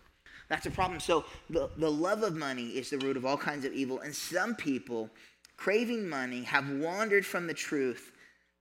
That's 0.49 0.65
a 0.65 0.71
problem. 0.71 0.99
So 0.99 1.25
the, 1.49 1.69
the 1.77 1.89
love 1.89 2.23
of 2.23 2.35
money 2.35 2.69
is 2.69 2.89
the 2.89 2.97
root 2.97 3.17
of 3.17 3.25
all 3.25 3.37
kinds 3.37 3.65
of 3.65 3.73
evil. 3.73 3.99
And 4.01 4.13
some 4.13 4.55
people, 4.55 5.09
craving 5.57 6.07
money, 6.07 6.43
have 6.43 6.69
wandered 6.69 7.25
from 7.25 7.47
the 7.47 7.53
truth, 7.53 8.11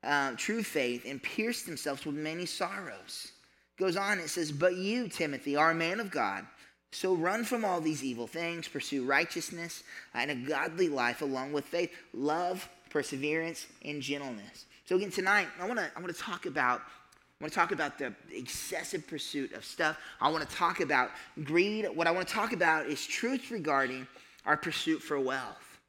uh, 0.03 0.33
true 0.37 0.63
faith, 0.63 1.05
and 1.07 1.23
pierced 1.23 1.67
themselves 1.67 2.05
with 2.07 2.15
many 2.15 2.47
sorrows. 2.47 3.33
Goes 3.79 3.97
on, 3.97 4.19
it 4.19 4.29
says, 4.29 4.53
But 4.53 4.77
you, 4.77 5.09
Timothy, 5.09 5.57
are 5.57 5.71
a 5.71 5.75
man 5.75 6.01
of 6.01 6.11
God. 6.11 6.47
So 6.93 7.15
run 7.15 7.43
from 7.43 7.65
all 7.65 7.81
these 7.81 8.05
evil 8.05 8.29
things, 8.29 8.69
pursue 8.69 9.05
righteousness 9.05 9.83
and 10.15 10.31
a 10.31 10.35
godly 10.37 10.89
life 10.89 11.23
along 11.23 11.53
with 11.53 11.65
faith, 11.65 11.91
love, 12.13 12.69
perseverance, 12.89 13.67
and 13.85 14.01
gentleness. 14.01 14.67
So 14.85 14.95
again, 14.95 15.11
tonight 15.11 15.49
I 15.61 15.67
want 15.67 15.81
to 15.81 15.91
I 15.97 16.01
want 16.01 16.15
to 16.15 16.21
talk 16.21 16.47
about 16.47 16.81
I 16.81 17.45
want 17.45 17.53
to 17.53 17.59
talk 17.59 17.73
about 17.73 17.99
the 17.99 18.15
excessive 18.31 19.09
pursuit 19.09 19.55
of 19.55 19.65
stuff. 19.65 19.99
I 20.21 20.31
want 20.31 20.49
to 20.49 20.57
talk 20.57 20.79
about 20.79 21.11
greed. 21.43 21.89
What 21.93 22.07
I 22.07 22.13
want 22.13 22.29
to 22.29 22.33
talk 22.33 22.53
about 22.53 22.87
is 22.87 23.05
truth 23.05 23.51
regarding 23.51 24.07
our 24.47 24.57
pursuit 24.57 25.03
for 25.03 25.19
wealth 25.19 25.81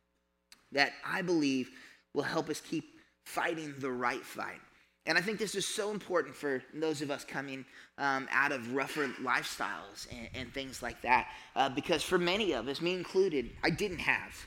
that 0.71 0.93
I 1.05 1.21
believe 1.21 1.69
will 2.15 2.23
help 2.23 2.49
us 2.49 2.61
keep 2.61 2.95
fighting 3.25 3.75
the 3.77 3.91
right 3.91 4.23
fight. 4.23 4.61
And 5.05 5.17
I 5.17 5.21
think 5.21 5.37
this 5.37 5.53
is 5.55 5.67
so 5.67 5.91
important 5.91 6.35
for 6.35 6.63
those 6.73 7.01
of 7.01 7.11
us 7.11 7.23
coming 7.23 7.63
um, 7.97 8.27
out 8.31 8.51
of 8.51 8.73
rougher 8.73 9.07
lifestyles 9.21 10.07
and, 10.11 10.29
and 10.33 10.53
things 10.53 10.81
like 10.81 11.01
that. 11.03 11.27
Uh, 11.55 11.69
because 11.69 12.01
for 12.01 12.17
many 12.17 12.53
of 12.53 12.67
us, 12.67 12.81
me 12.81 12.93
included, 12.93 13.51
I 13.63 13.69
didn't 13.69 13.99
have. 13.99 14.45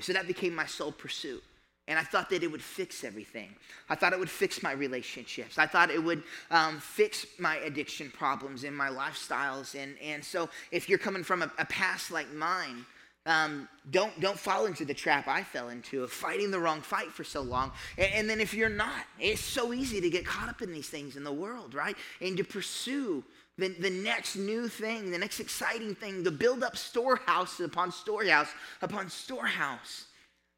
So 0.00 0.12
that 0.12 0.26
became 0.26 0.54
my 0.54 0.66
sole 0.66 0.92
pursuit. 0.92 1.42
And 1.88 1.98
I 1.98 2.02
thought 2.02 2.28
that 2.30 2.42
it 2.42 2.50
would 2.52 2.62
fix 2.62 3.02
everything. 3.02 3.54
I 3.88 3.94
thought 3.94 4.12
it 4.12 4.18
would 4.18 4.30
fix 4.30 4.62
my 4.62 4.72
relationships. 4.72 5.58
I 5.58 5.66
thought 5.66 5.90
it 5.90 6.02
would 6.02 6.22
um, 6.50 6.80
fix 6.80 7.26
my 7.38 7.56
addiction 7.56 8.10
problems 8.10 8.64
and 8.64 8.76
my 8.76 8.90
lifestyles. 8.90 9.74
And, 9.74 9.96
and 9.98 10.22
so 10.22 10.50
if 10.70 10.88
you're 10.88 10.98
coming 10.98 11.24
from 11.24 11.42
a, 11.42 11.50
a 11.58 11.64
past 11.64 12.10
like 12.10 12.30
mine, 12.32 12.84
um, 13.26 13.68
don't 13.90 14.18
don't 14.20 14.38
fall 14.38 14.66
into 14.66 14.84
the 14.84 14.94
trap 14.94 15.28
I 15.28 15.42
fell 15.42 15.68
into 15.68 16.02
of 16.02 16.10
fighting 16.10 16.50
the 16.50 16.58
wrong 16.58 16.80
fight 16.80 17.12
for 17.12 17.24
so 17.24 17.42
long. 17.42 17.72
And, 17.96 18.12
and, 18.14 18.30
then 18.30 18.40
if 18.40 18.54
you're 18.54 18.68
not, 18.68 19.04
it's 19.18 19.40
so 19.40 19.72
easy 19.72 20.00
to 20.00 20.08
get 20.08 20.24
caught 20.24 20.48
up 20.48 20.62
in 20.62 20.72
these 20.72 20.88
things 20.88 21.16
in 21.16 21.24
the 21.24 21.32
world, 21.32 21.74
right? 21.74 21.96
And 22.20 22.36
to 22.38 22.44
pursue 22.44 23.22
the, 23.58 23.68
the 23.68 23.90
next 23.90 24.36
new 24.36 24.68
thing, 24.68 25.10
the 25.10 25.18
next 25.18 25.40
exciting 25.40 25.94
thing, 25.94 26.24
to 26.24 26.30
build 26.30 26.62
up 26.62 26.76
storehouse 26.76 27.60
upon 27.60 27.92
storehouse 27.92 28.48
upon 28.80 29.10
storehouse. 29.10 30.06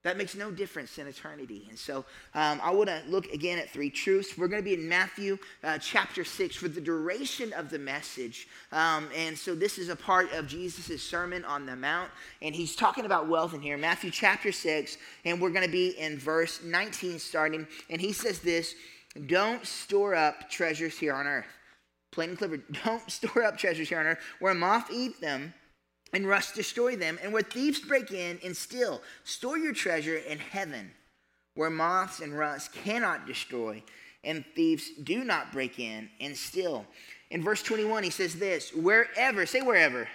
That 0.02 0.16
makes 0.16 0.34
no 0.34 0.50
difference 0.50 0.96
in 0.96 1.06
eternity. 1.06 1.66
And 1.68 1.78
so 1.78 2.06
um, 2.34 2.58
I 2.62 2.70
want 2.70 2.88
to 2.88 3.02
look 3.06 3.26
again 3.32 3.58
at 3.58 3.68
three 3.68 3.90
truths. 3.90 4.38
We're 4.38 4.48
going 4.48 4.62
to 4.62 4.64
be 4.64 4.72
in 4.72 4.88
Matthew 4.88 5.36
uh, 5.62 5.76
chapter 5.76 6.24
6 6.24 6.56
for 6.56 6.68
the 6.68 6.80
duration 6.80 7.52
of 7.52 7.68
the 7.68 7.78
message. 7.78 8.48
Um, 8.72 9.10
and 9.14 9.36
so 9.36 9.54
this 9.54 9.76
is 9.76 9.90
a 9.90 9.96
part 9.96 10.32
of 10.32 10.46
Jesus' 10.46 11.02
Sermon 11.02 11.44
on 11.44 11.66
the 11.66 11.76
Mount. 11.76 12.10
And 12.40 12.54
he's 12.54 12.74
talking 12.74 13.04
about 13.04 13.28
wealth 13.28 13.52
in 13.52 13.60
here. 13.60 13.76
Matthew 13.76 14.10
chapter 14.10 14.52
6. 14.52 14.96
And 15.26 15.38
we're 15.38 15.50
going 15.50 15.66
to 15.66 15.72
be 15.72 15.90
in 15.98 16.18
verse 16.18 16.62
19 16.64 17.18
starting. 17.18 17.66
And 17.90 18.00
he 18.00 18.14
says 18.14 18.38
this 18.38 18.74
Don't 19.26 19.66
store 19.66 20.14
up 20.14 20.48
treasures 20.48 20.96
here 20.96 21.12
on 21.12 21.26
earth. 21.26 21.46
Plain 22.10 22.30
and 22.30 22.38
clear. 22.38 22.56
Don't 22.84 23.10
store 23.10 23.42
up 23.42 23.58
treasures 23.58 23.90
here 23.90 24.00
on 24.00 24.06
earth 24.06 24.20
where 24.38 24.54
moth 24.54 24.90
eat 24.90 25.20
them 25.20 25.52
and 26.12 26.26
rust 26.26 26.54
destroy 26.54 26.96
them, 26.96 27.18
and 27.22 27.32
where 27.32 27.42
thieves 27.42 27.80
break 27.80 28.10
in 28.10 28.38
and 28.44 28.56
steal. 28.56 29.00
Store 29.24 29.58
your 29.58 29.72
treasure 29.72 30.16
in 30.16 30.38
heaven, 30.38 30.90
where 31.54 31.70
moths 31.70 32.20
and 32.20 32.36
rust 32.36 32.72
cannot 32.72 33.26
destroy, 33.26 33.82
and 34.24 34.44
thieves 34.54 34.90
do 35.04 35.24
not 35.24 35.52
break 35.52 35.78
in 35.78 36.08
and 36.20 36.36
steal. 36.36 36.84
In 37.30 37.42
verse 37.42 37.62
21, 37.62 38.02
he 38.02 38.10
says 38.10 38.34
this 38.34 38.72
wherever, 38.72 39.46
say 39.46 39.62
wherever, 39.62 39.98
wherever, 39.98 40.08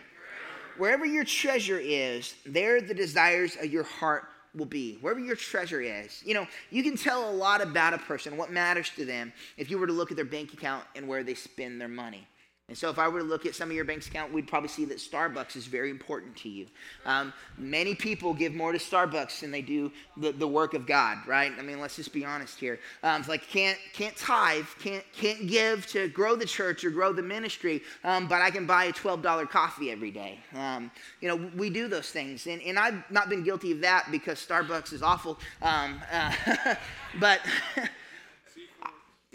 wherever 0.77 1.05
your 1.05 1.23
treasure 1.23 1.79
is, 1.79 2.35
there 2.45 2.81
the 2.81 2.93
desires 2.93 3.55
of 3.55 3.67
your 3.71 3.83
heart 3.83 4.25
will 4.55 4.65
be, 4.65 4.97
wherever 5.01 5.19
your 5.19 5.35
treasure 5.35 5.81
is. 5.81 6.23
You 6.25 6.33
know, 6.33 6.47
you 6.69 6.83
can 6.83 6.97
tell 6.97 7.29
a 7.29 7.33
lot 7.33 7.61
about 7.61 7.93
a 7.93 7.97
person, 7.97 8.37
what 8.37 8.51
matters 8.51 8.89
to 8.95 9.05
them, 9.05 9.33
if 9.57 9.69
you 9.69 9.77
were 9.77 9.87
to 9.87 9.93
look 9.93 10.11
at 10.11 10.17
their 10.17 10.25
bank 10.25 10.53
account 10.53 10.85
and 10.95 11.07
where 11.07 11.23
they 11.23 11.33
spend 11.33 11.79
their 11.79 11.87
money. 11.87 12.27
And 12.67 12.75
so, 12.75 12.89
if 12.89 12.97
I 12.97 13.07
were 13.07 13.19
to 13.19 13.25
look 13.25 13.45
at 13.45 13.53
some 13.53 13.69
of 13.69 13.75
your 13.75 13.85
bank 13.85 14.07
account, 14.07 14.33
we'd 14.33 14.47
probably 14.47 14.69
see 14.69 14.85
that 14.85 14.97
Starbucks 14.97 15.55
is 15.55 15.67
very 15.67 15.91
important 15.91 16.35
to 16.37 16.49
you. 16.49 16.65
Um, 17.05 17.31
many 17.59 17.93
people 17.93 18.33
give 18.33 18.55
more 18.55 18.71
to 18.71 18.79
Starbucks 18.79 19.41
than 19.41 19.51
they 19.51 19.61
do 19.61 19.91
the, 20.17 20.31
the 20.31 20.47
work 20.47 20.73
of 20.73 20.87
God, 20.87 21.19
right? 21.27 21.51
I 21.59 21.61
mean, 21.61 21.79
let's 21.79 21.95
just 21.95 22.11
be 22.11 22.25
honest 22.25 22.59
here. 22.59 22.79
Um, 23.03 23.19
it's 23.19 23.29
like 23.29 23.47
can't 23.47 23.77
can't 23.93 24.15
tithe, 24.15 24.65
can't 24.79 25.03
can't 25.13 25.47
give 25.47 25.85
to 25.91 26.07
grow 26.07 26.35
the 26.35 26.47
church 26.47 26.83
or 26.83 26.89
grow 26.89 27.13
the 27.13 27.21
ministry, 27.21 27.83
um, 28.03 28.27
but 28.27 28.41
I 28.41 28.49
can 28.49 28.65
buy 28.65 28.85
a 28.85 28.91
twelve 28.91 29.21
dollar 29.21 29.45
coffee 29.45 29.91
every 29.91 30.09
day. 30.09 30.39
Um, 30.55 30.89
you 31.21 31.27
know, 31.27 31.51
we 31.55 31.69
do 31.69 31.87
those 31.87 32.09
things, 32.09 32.47
and 32.47 32.63
and 32.63 32.79
I've 32.79 33.03
not 33.11 33.29
been 33.29 33.43
guilty 33.43 33.73
of 33.73 33.81
that 33.81 34.07
because 34.09 34.43
Starbucks 34.43 34.91
is 34.91 35.03
awful, 35.03 35.37
um, 35.61 36.01
uh, 36.11 36.33
but. 37.19 37.41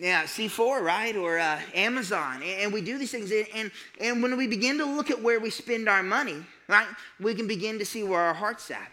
Yeah, 0.00 0.24
C4, 0.24 0.80
right? 0.80 1.14
Or 1.14 1.38
uh, 1.38 1.60
Amazon. 1.74 2.42
And 2.42 2.72
we 2.72 2.80
do 2.80 2.96
these 2.96 3.10
things. 3.10 3.30
And, 3.54 3.70
and 4.00 4.22
when 4.22 4.34
we 4.38 4.46
begin 4.46 4.78
to 4.78 4.86
look 4.86 5.10
at 5.10 5.20
where 5.22 5.38
we 5.38 5.50
spend 5.50 5.90
our 5.90 6.02
money, 6.02 6.42
right, 6.68 6.88
we 7.20 7.34
can 7.34 7.46
begin 7.46 7.78
to 7.78 7.84
see 7.84 8.02
where 8.02 8.20
our 8.20 8.32
heart's 8.32 8.70
at. 8.70 8.90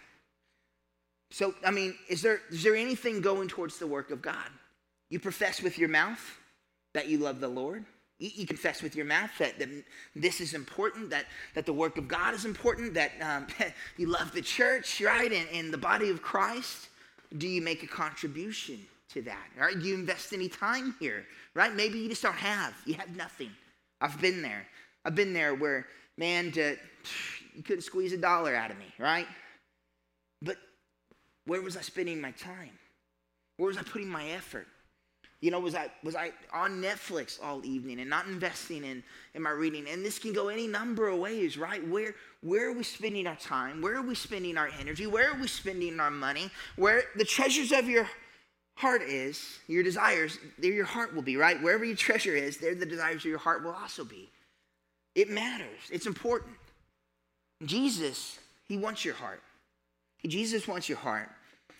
So, 1.31 1.55
I 1.65 1.71
mean, 1.71 1.95
is 2.09 2.21
there, 2.21 2.41
is 2.49 2.61
there 2.61 2.75
anything 2.75 3.21
going 3.21 3.47
towards 3.47 3.79
the 3.79 3.87
work 3.87 4.11
of 4.11 4.21
God? 4.21 4.49
You 5.09 5.19
profess 5.19 5.61
with 5.61 5.77
your 5.77 5.87
mouth 5.87 6.21
that 6.93 7.07
you 7.07 7.19
love 7.19 7.39
the 7.39 7.47
Lord. 7.47 7.85
You, 8.19 8.29
you 8.33 8.45
confess 8.45 8.81
with 8.81 8.93
your 8.93 9.05
mouth 9.05 9.31
that, 9.39 9.59
that 9.59 9.69
this 10.13 10.41
is 10.41 10.53
important, 10.53 11.09
that, 11.11 11.25
that 11.53 11.65
the 11.65 11.73
work 11.73 11.97
of 11.97 12.09
God 12.09 12.33
is 12.33 12.43
important, 12.43 12.93
that 12.95 13.11
um, 13.21 13.47
you 13.97 14.07
love 14.07 14.33
the 14.33 14.41
church, 14.41 14.99
right, 14.99 15.31
and, 15.31 15.47
and 15.53 15.73
the 15.73 15.77
body 15.77 16.09
of 16.09 16.21
Christ. 16.21 16.89
Do 17.37 17.47
you 17.47 17.61
make 17.61 17.83
a 17.83 17.87
contribution? 17.87 18.79
To 19.13 19.21
that? 19.23 19.47
Right? 19.59 19.79
Do 19.79 19.87
you 19.87 19.95
invest 19.95 20.33
any 20.33 20.49
time 20.49 20.95
here? 20.99 21.25
Right? 21.53 21.73
Maybe 21.73 21.99
you 21.99 22.09
just 22.09 22.23
don't 22.23 22.35
have. 22.35 22.73
You 22.85 22.95
have 22.95 23.15
nothing. 23.15 23.51
I've 24.01 24.19
been 24.21 24.41
there. 24.41 24.65
I've 25.05 25.15
been 25.15 25.33
there 25.33 25.55
where, 25.55 25.87
man, 26.17 26.51
to, 26.53 26.77
you 27.55 27.63
couldn't 27.63 27.83
squeeze 27.83 28.13
a 28.13 28.17
dollar 28.17 28.55
out 28.55 28.71
of 28.71 28.77
me, 28.77 28.93
right? 28.99 29.27
But 30.41 30.57
where 31.45 31.61
was 31.61 31.77
I 31.77 31.81
spending 31.81 32.21
my 32.21 32.31
time? 32.31 32.77
Where 33.57 33.67
was 33.67 33.77
I 33.77 33.83
putting 33.83 34.09
my 34.09 34.27
effort? 34.29 34.67
You 35.39 35.51
know, 35.51 35.59
was 35.59 35.75
I 35.75 35.91
was 36.03 36.15
I 36.15 36.31
on 36.51 36.81
Netflix 36.81 37.41
all 37.41 37.63
evening 37.63 37.99
and 37.99 38.09
not 38.09 38.25
investing 38.25 38.83
in, 38.83 39.03
in 39.35 39.43
my 39.43 39.51
reading? 39.51 39.85
And 39.87 40.03
this 40.03 40.17
can 40.17 40.33
go 40.33 40.47
any 40.47 40.65
number 40.65 41.09
of 41.09 41.19
ways, 41.19 41.59
right? 41.59 41.87
Where 41.87 42.15
where 42.41 42.69
are 42.69 42.73
we 42.73 42.83
spending 42.83 43.27
our 43.27 43.35
time? 43.35 43.79
Where 43.79 43.95
are 43.97 44.01
we 44.01 44.15
spending 44.15 44.57
our 44.57 44.69
energy? 44.79 45.05
Where 45.05 45.31
are 45.31 45.39
we 45.39 45.47
spending 45.47 45.99
our 45.99 46.09
money? 46.09 46.49
Where 46.75 47.03
the 47.15 47.23
treasures 47.23 47.71
of 47.71 47.87
your 47.87 48.09
heart 48.77 49.01
is, 49.01 49.59
your 49.67 49.81
desires, 49.81 50.37
there 50.59 50.71
your 50.71 50.85
heart 50.85 51.13
will 51.13 51.23
be, 51.23 51.35
right? 51.35 51.61
Wherever 51.61 51.83
your 51.83 51.95
treasure 51.95 52.35
is, 52.35 52.57
there 52.57 52.75
the 52.75 52.85
desires 52.85 53.17
of 53.17 53.25
your 53.25 53.39
heart 53.39 53.63
will 53.63 53.71
also 53.71 54.05
be. 54.05 54.29
It 55.15 55.31
matters, 55.31 55.89
it's 55.91 56.05
important. 56.05 56.55
Jesus, 57.65 58.37
He 58.67 58.77
wants 58.77 59.03
your 59.03 59.15
heart. 59.15 59.41
Jesus 60.27 60.67
wants 60.67 60.87
your 60.87 60.99
heart, 60.99 61.29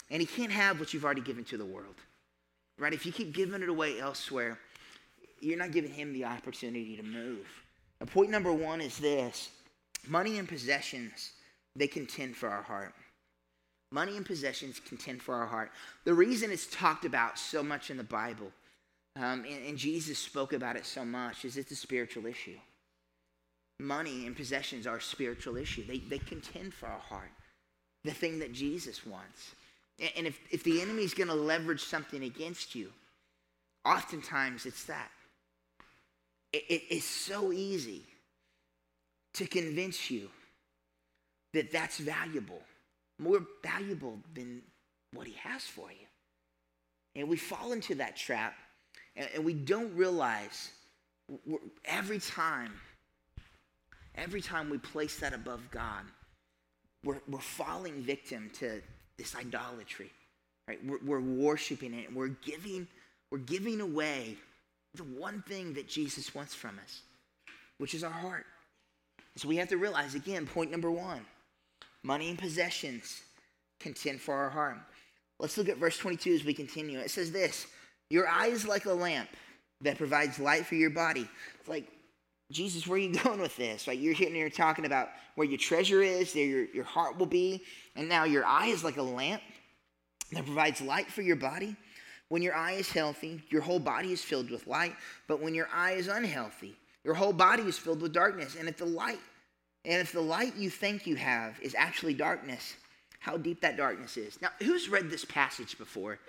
and 0.10 0.20
He 0.20 0.26
can't 0.26 0.52
have 0.52 0.80
what 0.80 0.92
you've 0.92 1.06
already 1.06 1.22
given 1.22 1.44
to 1.46 1.58
the 1.58 1.66
world, 1.66 1.96
right? 2.80 2.94
If 2.94 3.06
you 3.06 3.12
keep 3.12 3.32
giving 3.32 3.62
it 3.62 3.70
away 3.70 4.00
elsewhere, 4.00 4.58
you're 5.40 5.58
not 5.58 5.72
giving 5.72 5.92
Him 5.92 6.14
the 6.14 6.26
opportunity 6.26 6.98
to 6.98 7.04
move. 7.04 7.46
Now, 8.00 8.08
point 8.08 8.32
number 8.32 8.52
one 8.52 8.82
is 8.82 8.98
this 8.98 9.50
money 10.08 10.40
and 10.40 10.50
possessions, 10.50 11.34
they 11.76 11.88
contend 11.88 12.36
for 12.36 12.50
our 12.50 12.64
heart. 12.64 12.94
Money 13.92 14.18
and 14.18 14.26
possessions 14.26 14.80
contend 14.80 15.22
for 15.22 15.36
our 15.36 15.46
heart. 15.46 15.72
The 16.04 16.14
reason 16.14 16.52
it's 16.52 16.68
talked 16.68 17.06
about 17.06 17.40
so 17.40 17.64
much 17.64 17.90
in 17.90 17.98
the 17.98 18.04
Bible, 18.04 18.52
um, 19.16 19.46
and, 19.46 19.66
and 19.66 19.78
Jesus 19.78 20.20
spoke 20.20 20.54
about 20.54 20.76
it 20.76 20.86
so 20.86 21.06
much, 21.06 21.46
is 21.46 21.58
it's 21.58 21.72
a 21.72 21.76
spiritual 21.76 22.26
issue. 22.26 22.58
Money 23.80 24.26
and 24.26 24.36
possessions 24.36 24.88
are 24.88 24.98
a 24.98 25.02
spiritual 25.02 25.56
issue. 25.56 25.86
They, 25.86 26.00
they 26.00 26.18
contend 26.18 26.74
for 26.74 26.88
our 26.88 27.00
heart, 27.00 27.32
the 28.04 28.12
thing 28.12 28.40
that 28.40 28.52
Jesus 28.52 29.06
wants. 29.06 29.56
And, 30.00 30.12
and 30.18 30.28
if, 30.28 30.40
if 30.52 30.64
the 30.64 30.82
enemy's 30.82 31.14
going 31.14 31.30
to 31.30 31.36
leverage 31.36 31.84
something 31.84 32.24
against 32.24 32.76
you, 32.76 32.92
oftentimes 33.86 34.66
it's 34.66 34.84
that. 34.86 35.12
It, 36.52 36.64
it, 36.70 36.82
it's 36.90 37.06
so 37.06 37.52
easy 37.52 38.04
to 39.36 39.48
convince 39.48 40.10
you 40.10 40.30
that 41.54 41.72
that's 41.72 42.00
valuable, 42.00 42.62
more 43.20 43.46
valuable 43.64 44.20
than 44.34 44.62
what 45.14 45.28
he 45.28 45.34
has 45.34 45.64
for 45.64 45.90
you. 45.92 46.08
And 47.16 47.28
we 47.28 47.38
fall 47.38 47.72
into 47.72 47.96
that 47.96 48.16
trap 48.16 48.54
and, 49.16 49.28
and 49.36 49.46
we 49.46 49.54
don't 49.54 49.94
realize 49.96 50.72
every 51.86 52.20
time, 52.20 52.74
every 54.16 54.42
time 54.42 54.70
we 54.70 54.78
place 54.78 55.20
that 55.20 55.34
above 55.34 55.70
God, 55.72 56.04
we're, 57.04 57.20
we're 57.28 57.40
falling 57.40 58.02
victim 58.02 58.50
to 58.60 58.82
this 59.18 59.36
idolatry, 59.36 60.12
right? 60.68 60.80
We're, 60.86 61.00
we're 61.04 61.22
worshiping 61.22 61.94
it. 61.94 62.14
We're 62.14 62.28
giving, 62.28 62.88
we're 63.32 63.40
giving 63.40 63.82
away 63.82 64.38
the 64.94 65.04
one 65.04 65.44
thing 65.48 65.74
that 65.74 65.88
Jesus 65.88 66.34
wants 66.34 66.54
from 66.54 66.80
us, 66.84 67.02
which 67.78 67.94
is 67.94 68.04
our 68.04 68.12
heart. 68.12 68.46
So 69.36 69.48
we 69.48 69.58
have 69.58 69.70
to 69.70 69.78
realize 69.78 70.16
again, 70.16 70.46
point 70.46 70.72
number 70.72 70.90
one 70.90 71.22
money 72.08 72.30
and 72.30 72.40
possessions 72.40 73.22
contend 73.80 74.22
for 74.22 74.34
our 74.34 74.50
heart. 74.50 74.78
Let's 75.40 75.58
look 75.58 75.70
at 75.70 75.78
verse 75.78 75.98
22 75.98 76.34
as 76.34 76.44
we 76.46 76.54
continue. 76.54 76.98
It 76.98 77.12
says 77.12 77.32
this 77.32 77.68
Your 78.10 78.28
eye 78.28 78.48
is 78.48 78.66
like 78.66 78.86
a 78.86 78.94
lamp 78.94 79.30
that 79.82 79.98
provides 79.98 80.40
light 80.40 80.66
for 80.66 80.76
your 80.76 80.90
body. 80.90 81.30
It's 81.60 81.70
like, 81.70 81.86
Jesus, 82.52 82.88
where 82.88 82.96
are 82.96 83.02
you 83.02 83.14
going 83.24 83.42
with 83.42 83.56
this? 83.58 83.88
Right? 83.88 84.00
You're 84.00 84.14
hitting 84.14 84.34
here 84.34 84.50
talking 84.50 84.86
about 84.86 85.10
where 85.36 85.48
your 85.48 85.60
treasure 85.60 86.02
is, 86.02 86.34
there 86.34 86.46
your, 86.46 86.66
your 86.74 86.86
heart 86.86 87.20
will 87.20 87.28
be. 87.28 87.64
And 87.96 88.10
now 88.10 88.24
your 88.24 88.46
eye 88.46 88.68
is 88.68 88.84
like 88.84 88.98
a 88.98 89.04
lamp 89.04 89.44
that 90.32 90.46
provides 90.46 90.82
light 90.82 91.08
for 91.08 91.22
your 91.22 91.36
body. 91.36 91.76
When 92.30 92.42
your 92.42 92.56
eye 92.56 92.74
is 92.74 92.90
healthy, 92.90 93.42
your 93.50 93.62
whole 93.62 93.80
body 93.80 94.12
is 94.12 94.24
filled 94.24 94.50
with 94.50 94.66
light. 94.66 94.96
But 95.28 95.42
when 95.42 95.54
your 95.54 95.70
eye 95.74 95.94
is 95.94 96.08
unhealthy, 96.08 96.76
your 97.04 97.14
whole 97.14 97.32
body 97.32 97.64
is 97.64 97.78
filled 97.78 98.02
with 98.02 98.12
darkness. 98.12 98.56
And 98.60 98.68
if 98.68 98.78
the 98.78 98.86
light, 98.86 99.20
and 99.88 100.02
if 100.02 100.12
the 100.12 100.22
light 100.22 100.56
you 100.58 100.70
think 100.70 101.08
you 101.08 101.16
have 101.16 101.60
is 101.62 101.74
actually 101.74 102.14
darkness, 102.14 102.76
how 103.20 103.38
deep 103.38 103.62
that 103.62 103.78
darkness 103.78 104.18
is. 104.18 104.40
Now, 104.42 104.50
who's 104.60 104.90
read 104.90 105.10
this 105.10 105.24
passage 105.24 105.78
before? 105.78 106.20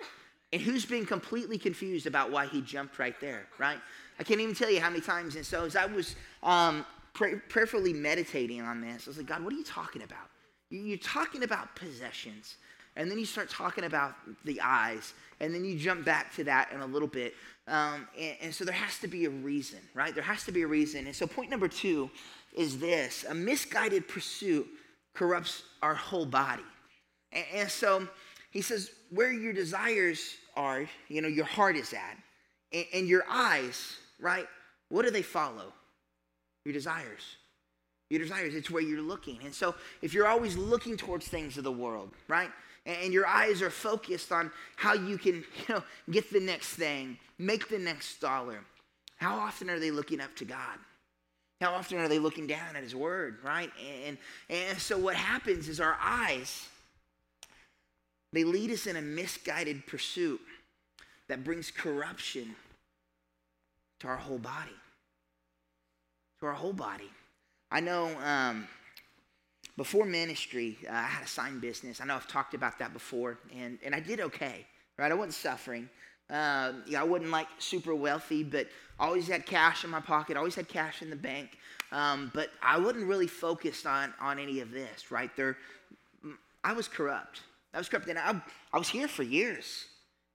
And 0.51 0.61
who's 0.61 0.85
been 0.85 1.05
completely 1.05 1.57
confused 1.57 2.07
about 2.07 2.31
why 2.31 2.47
he 2.47 2.61
jumped 2.61 2.97
right 2.97 3.19
there, 3.19 3.45
right? 3.59 3.77
I 4.17 4.23
can't 4.23 4.39
even 4.39 4.55
tell 4.55 4.71
you 4.71 4.79
how 4.79 4.89
many 4.89 5.01
times. 5.01 5.35
And 5.35 5.45
so 5.45 5.65
as 5.65 5.75
I 5.75 5.85
was 5.85 6.15
um, 6.41 6.85
pray- 7.13 7.35
prayerfully 7.35 7.93
meditating 7.93 8.61
on 8.61 8.79
this, 8.79 9.07
I 9.07 9.09
was 9.09 9.17
like, 9.17 9.27
God, 9.27 9.43
what 9.43 9.53
are 9.53 9.57
you 9.57 9.63
talking 9.65 10.03
about? 10.03 10.29
You're 10.69 10.97
talking 10.97 11.43
about 11.43 11.75
possessions. 11.75 12.55
And 12.95 13.11
then 13.11 13.19
you 13.19 13.25
start 13.25 13.49
talking 13.49 13.83
about 13.83 14.15
the 14.45 14.59
eyes. 14.61 15.13
And 15.41 15.53
then 15.53 15.65
you 15.65 15.77
jump 15.77 16.05
back 16.05 16.33
to 16.35 16.45
that 16.45 16.71
in 16.71 16.79
a 16.79 16.85
little 16.85 17.07
bit. 17.07 17.35
Um, 17.67 18.07
and, 18.17 18.35
and 18.41 18.55
so 18.55 18.63
there 18.63 18.73
has 18.73 18.97
to 18.99 19.07
be 19.07 19.25
a 19.25 19.29
reason, 19.29 19.79
right? 19.93 20.15
There 20.15 20.23
has 20.23 20.43
to 20.45 20.51
be 20.51 20.63
a 20.63 20.67
reason. 20.67 21.05
And 21.05 21.15
so 21.15 21.27
point 21.27 21.49
number 21.49 21.67
two 21.67 22.09
is 22.55 22.79
this 22.79 23.25
a 23.29 23.33
misguided 23.33 24.07
pursuit 24.07 24.67
corrupts 25.13 25.63
our 25.81 25.95
whole 25.95 26.25
body. 26.25 26.63
And, 27.31 27.45
and 27.53 27.69
so 27.69 28.07
he 28.51 28.61
says, 28.61 28.91
where 29.09 29.31
your 29.31 29.53
desires 29.53 30.35
are, 30.55 30.87
you 31.07 31.21
know, 31.21 31.27
your 31.27 31.45
heart 31.45 31.75
is 31.75 31.93
at, 31.93 32.17
and, 32.71 32.85
and 32.93 33.07
your 33.07 33.23
eyes, 33.29 33.97
right? 34.19 34.47
What 34.89 35.05
do 35.05 35.11
they 35.11 35.21
follow? 35.21 35.73
Your 36.65 36.73
desires. 36.73 37.37
Your 38.09 38.19
desires, 38.21 38.55
it's 38.55 38.71
where 38.71 38.81
you're 38.81 39.01
looking. 39.01 39.39
And 39.43 39.53
so 39.53 39.75
if 40.01 40.13
you're 40.13 40.27
always 40.27 40.57
looking 40.57 40.97
towards 40.97 41.27
things 41.27 41.57
of 41.57 41.63
the 41.63 41.71
world, 41.71 42.11
right? 42.27 42.49
And 42.85 43.13
your 43.13 43.27
eyes 43.27 43.61
are 43.61 43.69
focused 43.69 44.31
on 44.31 44.51
how 44.75 44.93
you 44.93 45.17
can, 45.17 45.35
you 45.67 45.75
know, 45.75 45.83
get 46.09 46.31
the 46.31 46.39
next 46.39 46.69
thing, 46.69 47.17
make 47.37 47.69
the 47.69 47.77
next 47.77 48.19
dollar. 48.19 48.61
How 49.17 49.35
often 49.37 49.69
are 49.69 49.79
they 49.79 49.91
looking 49.91 50.21
up 50.21 50.35
to 50.37 50.45
God? 50.45 50.79
How 51.61 51.73
often 51.73 51.97
are 51.97 52.07
they 52.07 52.19
looking 52.19 52.47
down 52.47 52.75
at 52.75 52.83
his 52.83 52.95
word, 52.95 53.39
right? 53.43 53.69
And, 54.05 54.17
and 54.49 54.77
so 54.79 54.97
what 54.97 55.15
happens 55.15 55.67
is 55.67 55.79
our 55.79 55.97
eyes, 56.01 56.67
they 58.31 58.43
lead 58.45 58.71
us 58.71 58.87
in 58.87 58.95
a 58.95 59.01
misguided 59.01 59.85
pursuit 59.85 60.39
that 61.27 61.43
brings 61.43 61.69
corruption 61.69 62.55
to 63.99 64.07
our 64.07 64.15
whole 64.15 64.37
body. 64.37 64.71
To 66.39 66.45
our 66.45 66.53
whole 66.53 66.73
body. 66.73 67.09
I 67.69 67.81
know 67.81 68.09
um, 68.23 68.67
before 69.75 70.05
ministry, 70.05 70.77
uh, 70.89 70.93
I 70.93 71.03
had 71.03 71.25
a 71.25 71.27
sign 71.27 71.59
business. 71.59 71.99
I 72.01 72.05
know 72.05 72.15
I've 72.15 72.27
talked 72.27 72.53
about 72.53 72.79
that 72.79 72.93
before, 72.93 73.37
and, 73.55 73.77
and 73.83 73.93
I 73.93 73.99
did 73.99 74.21
okay, 74.21 74.65
right? 74.97 75.11
I 75.11 75.15
wasn't 75.15 75.35
suffering. 75.35 75.89
Uh, 76.29 76.73
yeah, 76.85 77.01
I 77.01 77.03
wasn't 77.03 77.31
like 77.31 77.47
super 77.57 77.95
wealthy, 77.95 78.43
but 78.43 78.67
always 78.99 79.27
had 79.27 79.45
cash 79.45 79.83
in 79.83 79.89
my 79.89 80.01
pocket, 80.01 80.37
always 80.37 80.55
had 80.55 80.67
cash 80.67 81.01
in 81.01 81.09
the 81.09 81.15
bank. 81.15 81.57
Um, 81.91 82.31
but 82.33 82.51
I 82.61 82.77
wasn't 82.77 83.07
really 83.07 83.27
focused 83.27 83.87
on, 83.87 84.13
on 84.21 84.37
any 84.37 84.59
of 84.59 84.71
this, 84.71 85.11
right? 85.11 85.35
There, 85.35 85.57
I 86.63 86.73
was 86.73 86.87
corrupt. 86.87 87.41
I 87.73 87.79
was 87.79 87.89
corrupt. 87.89 88.07
And 88.07 88.19
I, 88.19 88.39
I 88.71 88.77
was 88.77 88.89
here 88.89 89.07
for 89.07 89.23
years 89.23 89.85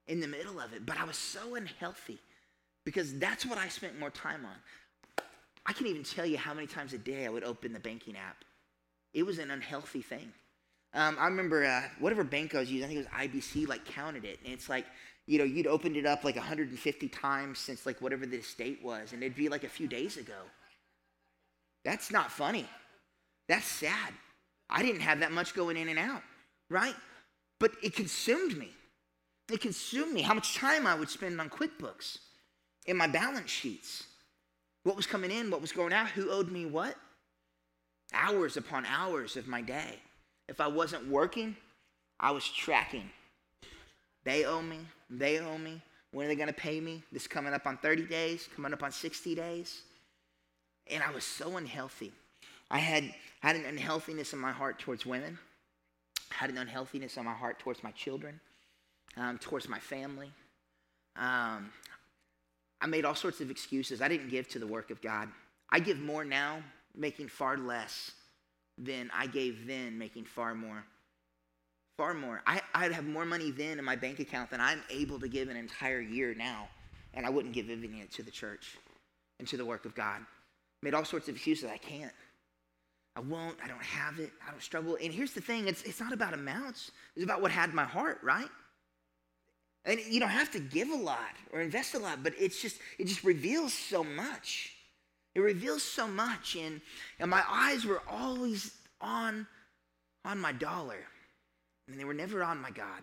in 0.08 0.20
the 0.20 0.26
middle 0.26 0.60
of 0.60 0.72
it, 0.72 0.84
but 0.84 0.98
I 0.98 1.04
was 1.04 1.16
so 1.16 1.54
unhealthy 1.54 2.18
because 2.84 3.18
that's 3.18 3.46
what 3.46 3.58
I 3.58 3.68
spent 3.68 3.98
more 3.98 4.10
time 4.10 4.44
on. 4.44 5.24
I 5.66 5.72
can't 5.72 5.86
even 5.86 6.02
tell 6.02 6.26
you 6.26 6.36
how 6.36 6.52
many 6.52 6.66
times 6.66 6.92
a 6.92 6.98
day 6.98 7.24
I 7.24 7.30
would 7.30 7.44
open 7.44 7.72
the 7.72 7.80
banking 7.80 8.16
app. 8.16 8.44
It 9.14 9.24
was 9.24 9.38
an 9.38 9.50
unhealthy 9.50 10.02
thing. 10.02 10.32
Um, 10.92 11.16
I 11.18 11.26
remember 11.26 11.64
uh, 11.64 11.82
whatever 11.98 12.22
bank 12.22 12.54
I 12.54 12.60
was 12.60 12.70
using, 12.70 12.84
I 12.84 12.88
think 12.88 13.00
it 13.00 13.32
was 13.32 13.42
IBC, 13.42 13.68
like 13.68 13.84
counted 13.84 14.24
it. 14.24 14.38
And 14.44 14.52
it's 14.52 14.68
like, 14.68 14.86
you 15.26 15.38
know, 15.38 15.44
you'd 15.44 15.66
opened 15.66 15.96
it 15.96 16.06
up 16.06 16.24
like 16.24 16.36
150 16.36 17.08
times 17.08 17.58
since 17.58 17.86
like 17.86 18.00
whatever 18.00 18.26
the 18.26 18.40
state 18.42 18.82
was, 18.82 19.12
and 19.12 19.22
it'd 19.22 19.36
be 19.36 19.48
like 19.48 19.64
a 19.64 19.68
few 19.68 19.86
days 19.86 20.16
ago. 20.16 20.42
That's 21.84 22.10
not 22.10 22.30
funny. 22.30 22.66
That's 23.48 23.66
sad. 23.66 24.12
I 24.70 24.82
didn't 24.82 25.02
have 25.02 25.20
that 25.20 25.32
much 25.32 25.54
going 25.54 25.76
in 25.76 25.88
and 25.88 25.98
out, 25.98 26.22
right? 26.70 26.94
But 27.60 27.72
it 27.82 27.94
consumed 27.94 28.56
me. 28.56 28.70
It 29.50 29.60
consumed 29.60 30.12
me. 30.12 30.22
How 30.22 30.34
much 30.34 30.56
time 30.56 30.86
I 30.86 30.94
would 30.94 31.10
spend 31.10 31.40
on 31.40 31.50
QuickBooks, 31.50 32.18
in 32.86 32.96
my 32.96 33.06
balance 33.06 33.50
sheets, 33.50 34.04
what 34.82 34.96
was 34.96 35.06
coming 35.06 35.30
in, 35.30 35.50
what 35.50 35.60
was 35.60 35.72
going 35.72 35.92
out, 35.92 36.08
who 36.08 36.30
owed 36.30 36.50
me 36.50 36.66
what. 36.66 36.96
Hours 38.12 38.56
upon 38.56 38.84
hours 38.86 39.36
of 39.36 39.46
my 39.46 39.62
day. 39.62 39.98
If 40.48 40.60
I 40.60 40.66
wasn't 40.66 41.08
working, 41.08 41.56
I 42.20 42.30
was 42.30 42.46
tracking. 42.46 43.10
They 44.24 44.44
owe 44.44 44.62
me, 44.62 44.80
they 45.18 45.38
owe 45.38 45.58
me. 45.58 45.80
When 46.12 46.26
are 46.26 46.28
they 46.28 46.36
going 46.36 46.48
to 46.48 46.54
pay 46.54 46.80
me? 46.80 47.02
This 47.10 47.26
coming 47.26 47.52
up 47.52 47.66
on 47.66 47.76
30 47.78 48.04
days, 48.04 48.48
coming 48.54 48.72
up 48.72 48.82
on 48.82 48.92
60 48.92 49.34
days. 49.34 49.82
And 50.88 51.02
I 51.02 51.10
was 51.10 51.24
so 51.24 51.56
unhealthy. 51.56 52.12
I 52.70 52.78
had, 52.78 53.12
had 53.40 53.56
an 53.56 53.64
unhealthiness 53.64 54.32
in 54.32 54.38
my 54.38 54.52
heart 54.52 54.78
towards 54.78 55.04
women 55.04 55.38
I 56.34 56.40
had 56.40 56.50
an 56.50 56.58
unhealthiness 56.58 57.16
in 57.16 57.24
my 57.24 57.32
heart 57.32 57.58
towards 57.58 57.82
my 57.82 57.90
children, 57.92 58.40
um, 59.16 59.38
towards 59.38 59.68
my 59.68 59.78
family. 59.78 60.32
Um, 61.16 61.70
I 62.80 62.86
made 62.86 63.04
all 63.04 63.14
sorts 63.14 63.40
of 63.40 63.50
excuses. 63.50 64.02
I 64.02 64.08
didn't 64.08 64.30
give 64.30 64.48
to 64.48 64.58
the 64.58 64.66
work 64.66 64.90
of 64.90 65.00
God. 65.00 65.28
I 65.70 65.78
give 65.78 66.00
more 66.00 66.24
now, 66.24 66.58
making 66.94 67.28
far 67.28 67.56
less 67.56 68.10
than 68.76 69.10
I 69.14 69.26
gave 69.26 69.66
then, 69.66 69.96
making 69.96 70.24
far 70.24 70.54
more. 70.54 70.84
Far 71.96 72.14
more. 72.14 72.42
I, 72.46 72.60
I'd 72.74 72.92
have 72.92 73.06
more 73.06 73.24
money 73.24 73.50
then 73.50 73.78
in 73.78 73.84
my 73.84 73.96
bank 73.96 74.18
account 74.18 74.50
than 74.50 74.60
I'm 74.60 74.82
able 74.90 75.20
to 75.20 75.28
give 75.28 75.48
an 75.48 75.56
entire 75.56 76.00
year 76.00 76.34
now, 76.34 76.68
and 77.14 77.24
I 77.24 77.30
wouldn't 77.30 77.54
give 77.54 77.70
any 77.70 78.02
of 78.02 78.10
to 78.10 78.22
the 78.22 78.30
church 78.30 78.76
and 79.38 79.46
to 79.48 79.56
the 79.56 79.64
work 79.64 79.84
of 79.84 79.94
God. 79.94 80.20
Made 80.82 80.94
all 80.94 81.04
sorts 81.04 81.28
of 81.28 81.36
excuses. 81.36 81.70
I 81.70 81.76
can't. 81.76 82.12
I 83.16 83.20
won't, 83.20 83.56
I 83.62 83.68
don't 83.68 83.82
have 83.82 84.18
it, 84.18 84.32
I 84.46 84.50
don't 84.50 84.62
struggle. 84.62 84.98
And 85.00 85.12
here's 85.12 85.32
the 85.32 85.40
thing 85.40 85.68
it's, 85.68 85.82
it's 85.82 86.00
not 86.00 86.12
about 86.12 86.34
amounts, 86.34 86.90
it's 87.14 87.24
about 87.24 87.40
what 87.40 87.52
had 87.52 87.72
my 87.72 87.84
heart, 87.84 88.18
right? 88.22 88.48
And 89.84 90.00
you 90.00 90.18
don't 90.18 90.30
have 90.30 90.50
to 90.52 90.60
give 90.60 90.88
a 90.88 90.96
lot 90.96 91.36
or 91.52 91.60
invest 91.60 91.94
a 91.94 91.98
lot, 91.98 92.22
but 92.22 92.32
it's 92.38 92.60
just, 92.60 92.78
it 92.98 93.06
just 93.06 93.22
reveals 93.22 93.72
so 93.72 94.02
much. 94.02 94.74
It 95.34 95.40
reveals 95.40 95.82
so 95.82 96.08
much. 96.08 96.56
And, 96.56 96.80
and 97.18 97.30
my 97.30 97.42
eyes 97.46 97.84
were 97.84 98.02
always 98.08 98.72
on, 99.00 99.46
on 100.24 100.38
my 100.38 100.52
dollar, 100.52 101.04
and 101.88 101.98
they 101.98 102.04
were 102.04 102.14
never 102.14 102.42
on 102.42 102.60
my 102.60 102.70
God. 102.70 103.02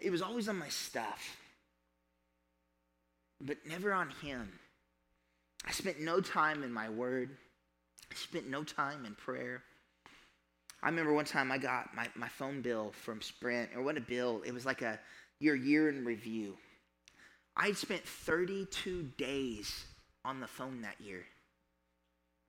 It 0.00 0.10
was 0.10 0.22
always 0.22 0.48
on 0.48 0.58
my 0.58 0.68
stuff, 0.68 1.36
but 3.40 3.58
never 3.66 3.92
on 3.92 4.10
Him. 4.22 4.50
I 5.66 5.72
spent 5.72 6.00
no 6.00 6.20
time 6.20 6.62
in 6.62 6.72
my 6.72 6.88
word. 6.88 7.36
I 8.10 8.14
spent 8.14 8.48
no 8.48 8.64
time 8.64 9.04
in 9.04 9.14
prayer. 9.14 9.62
I 10.82 10.88
remember 10.88 11.12
one 11.12 11.26
time 11.26 11.52
I 11.52 11.58
got 11.58 11.94
my, 11.94 12.08
my 12.14 12.28
phone 12.28 12.62
bill 12.62 12.92
from 12.92 13.20
Sprint, 13.20 13.70
or 13.76 13.82
what 13.82 13.98
a 13.98 14.00
bill, 14.00 14.42
it 14.46 14.54
was 14.54 14.64
like 14.64 14.80
a 14.80 14.98
your 15.38 15.54
year 15.54 15.88
in 15.88 16.04
review. 16.04 16.56
I'd 17.56 17.76
spent 17.76 18.02
32 18.04 19.10
days 19.18 19.84
on 20.24 20.40
the 20.40 20.46
phone 20.46 20.82
that 20.82 21.00
year. 21.00 21.24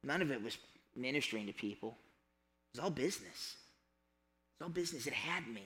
None 0.04 0.22
of 0.22 0.32
it 0.32 0.42
was 0.42 0.58
ministering 0.96 1.48
to 1.48 1.54
people. 1.54 1.98
It 2.74 2.78
was 2.78 2.84
all 2.84 2.90
business. 2.90 3.56
All 4.62 4.70
business. 4.70 5.08
It 5.08 5.14
had 5.14 5.48
me. 5.48 5.64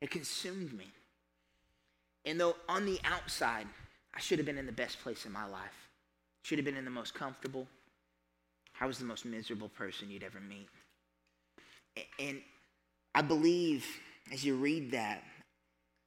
It 0.00 0.10
consumed 0.10 0.72
me. 0.72 0.86
And 2.24 2.40
though 2.40 2.56
on 2.68 2.86
the 2.86 2.98
outside, 3.04 3.66
I 4.14 4.20
should 4.20 4.38
have 4.38 4.46
been 4.46 4.58
in 4.58 4.66
the 4.66 4.72
best 4.72 5.00
place 5.02 5.26
in 5.26 5.32
my 5.32 5.46
life, 5.46 5.88
should 6.42 6.58
have 6.58 6.64
been 6.64 6.76
in 6.76 6.84
the 6.84 6.90
most 6.90 7.14
comfortable, 7.14 7.66
I 8.80 8.86
was 8.86 8.98
the 8.98 9.04
most 9.04 9.24
miserable 9.24 9.68
person 9.68 10.10
you'd 10.10 10.22
ever 10.22 10.40
meet. 10.40 10.68
And 12.18 12.40
I 13.14 13.22
believe 13.22 13.86
as 14.32 14.44
you 14.44 14.56
read 14.56 14.90
that, 14.92 15.22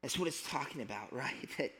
that's 0.02 0.18
what 0.18 0.28
it's 0.28 0.48
talking 0.50 0.82
about, 0.82 1.12
right? 1.14 1.50
That 1.58 1.72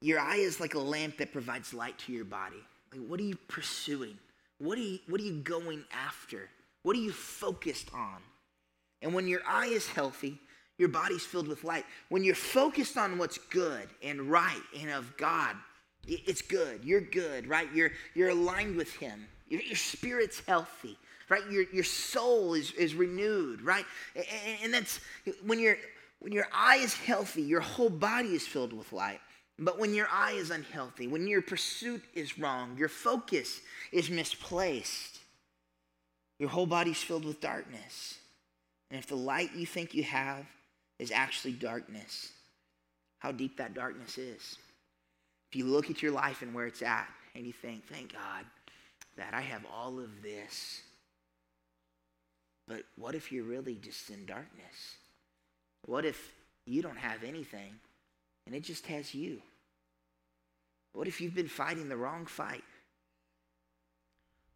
your 0.00 0.20
eye 0.20 0.36
is 0.36 0.60
like 0.60 0.74
a 0.74 0.78
lamp 0.78 1.18
that 1.18 1.32
provides 1.32 1.72
light 1.72 1.98
to 2.00 2.12
your 2.12 2.24
body. 2.24 2.62
Like, 2.92 3.06
what 3.06 3.20
are 3.20 3.24
you 3.24 3.36
pursuing? 3.48 4.18
What 4.58 4.78
are 4.78 4.82
you, 4.82 4.98
what 5.08 5.20
are 5.20 5.24
you 5.24 5.40
going 5.40 5.84
after? 5.92 6.48
What 6.82 6.96
are 6.96 7.00
you 7.00 7.12
focused 7.12 7.92
on? 7.94 8.22
And 9.02 9.14
when 9.14 9.28
your 9.28 9.40
eye 9.46 9.66
is 9.66 9.86
healthy, 9.86 10.40
your 10.78 10.88
body's 10.88 11.24
filled 11.24 11.48
with 11.48 11.64
light. 11.64 11.84
When 12.08 12.24
you're 12.24 12.34
focused 12.34 12.96
on 12.96 13.18
what's 13.18 13.38
good 13.38 13.88
and 14.02 14.30
right 14.30 14.62
and 14.78 14.90
of 14.90 15.16
God, 15.16 15.56
it's 16.06 16.42
good. 16.42 16.84
You're 16.84 17.00
good, 17.00 17.46
right? 17.46 17.68
You're, 17.74 17.92
you're 18.14 18.28
aligned 18.30 18.76
with 18.76 18.94
Him. 18.94 19.26
Your, 19.48 19.60
your 19.62 19.76
spirit's 19.76 20.40
healthy, 20.46 20.96
right? 21.28 21.42
Your, 21.50 21.64
your 21.72 21.84
soul 21.84 22.54
is, 22.54 22.72
is 22.72 22.94
renewed, 22.94 23.62
right? 23.62 23.84
And, 24.14 24.24
and 24.64 24.74
that's 24.74 25.00
when, 25.44 25.58
you 25.58 25.76
when 26.20 26.32
your 26.32 26.46
eye 26.52 26.76
is 26.76 26.94
healthy, 26.94 27.42
your 27.42 27.60
whole 27.60 27.90
body 27.90 28.30
is 28.30 28.46
filled 28.46 28.72
with 28.72 28.92
light. 28.92 29.20
But 29.58 29.78
when 29.78 29.94
your 29.94 30.08
eye 30.12 30.32
is 30.32 30.50
unhealthy, 30.50 31.06
when 31.06 31.26
your 31.26 31.40
pursuit 31.40 32.02
is 32.12 32.38
wrong, 32.38 32.76
your 32.76 32.90
focus 32.90 33.60
is 33.90 34.10
misplaced, 34.10 35.18
your 36.38 36.50
whole 36.50 36.66
body's 36.66 37.02
filled 37.02 37.24
with 37.24 37.40
darkness. 37.40 38.18
And 38.90 38.98
if 38.98 39.06
the 39.06 39.16
light 39.16 39.54
you 39.54 39.66
think 39.66 39.94
you 39.94 40.04
have 40.04 40.46
is 40.98 41.10
actually 41.10 41.52
darkness, 41.52 42.32
how 43.18 43.32
deep 43.32 43.56
that 43.56 43.74
darkness 43.74 44.18
is. 44.18 44.56
If 45.50 45.56
you 45.56 45.64
look 45.64 45.90
at 45.90 46.02
your 46.02 46.12
life 46.12 46.42
and 46.42 46.54
where 46.54 46.66
it's 46.66 46.82
at, 46.82 47.08
and 47.36 47.46
you 47.46 47.52
think, 47.52 47.86
thank 47.86 48.14
God 48.14 48.44
that 49.16 49.34
I 49.34 49.42
have 49.42 49.64
all 49.72 49.98
of 49.98 50.22
this. 50.22 50.80
But 52.66 52.82
what 52.96 53.14
if 53.14 53.30
you're 53.30 53.44
really 53.44 53.74
just 53.74 54.10
in 54.10 54.26
darkness? 54.26 54.96
What 55.84 56.04
if 56.04 56.32
you 56.66 56.82
don't 56.82 56.98
have 56.98 57.22
anything 57.22 57.74
and 58.46 58.54
it 58.54 58.64
just 58.64 58.86
has 58.86 59.14
you? 59.14 59.40
What 60.92 61.06
if 61.06 61.20
you've 61.20 61.34
been 61.34 61.48
fighting 61.48 61.88
the 61.88 61.96
wrong 61.96 62.26
fight? 62.26 62.64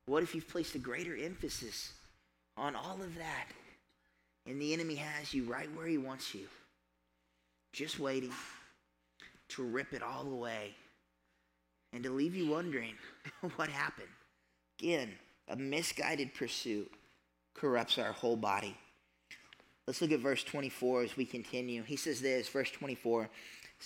What 0.07 0.23
if 0.23 0.35
you've 0.35 0.49
placed 0.49 0.75
a 0.75 0.79
greater 0.79 1.17
emphasis 1.17 1.93
on 2.57 2.75
all 2.75 3.01
of 3.01 3.15
that 3.17 3.47
and 4.47 4.61
the 4.61 4.73
enemy 4.73 4.97
has 4.97 5.33
you 5.35 5.45
right 5.45 5.69
where 5.75 5.87
he 5.87 5.99
wants 5.99 6.35
you, 6.35 6.47
just 7.73 7.99
waiting 7.99 8.33
to 9.49 9.63
rip 9.63 9.93
it 9.93 10.03
all 10.03 10.27
away 10.27 10.75
and 11.93 12.05
to 12.05 12.11
leave 12.11 12.35
you 12.35 12.49
wondering 12.49 12.95
what 13.57 13.69
happened? 13.69 14.09
Again, 14.79 15.11
a 15.49 15.57
misguided 15.57 16.35
pursuit 16.35 16.91
corrupts 17.55 17.99
our 17.99 18.13
whole 18.13 18.37
body. 18.37 18.77
Let's 19.87 20.01
look 20.01 20.13
at 20.13 20.21
verse 20.21 20.45
24 20.45 21.03
as 21.03 21.17
we 21.17 21.25
continue. 21.25 21.83
He 21.83 21.97
says 21.97 22.21
this, 22.21 22.49
verse 22.49 22.71
24. 22.71 23.29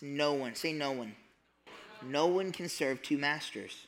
No 0.02 0.34
one, 0.34 0.54
say 0.54 0.72
no 0.72 0.92
one. 0.92 1.14
No 2.02 2.26
one 2.26 2.52
can 2.52 2.68
serve 2.68 3.02
two 3.02 3.16
masters. 3.16 3.86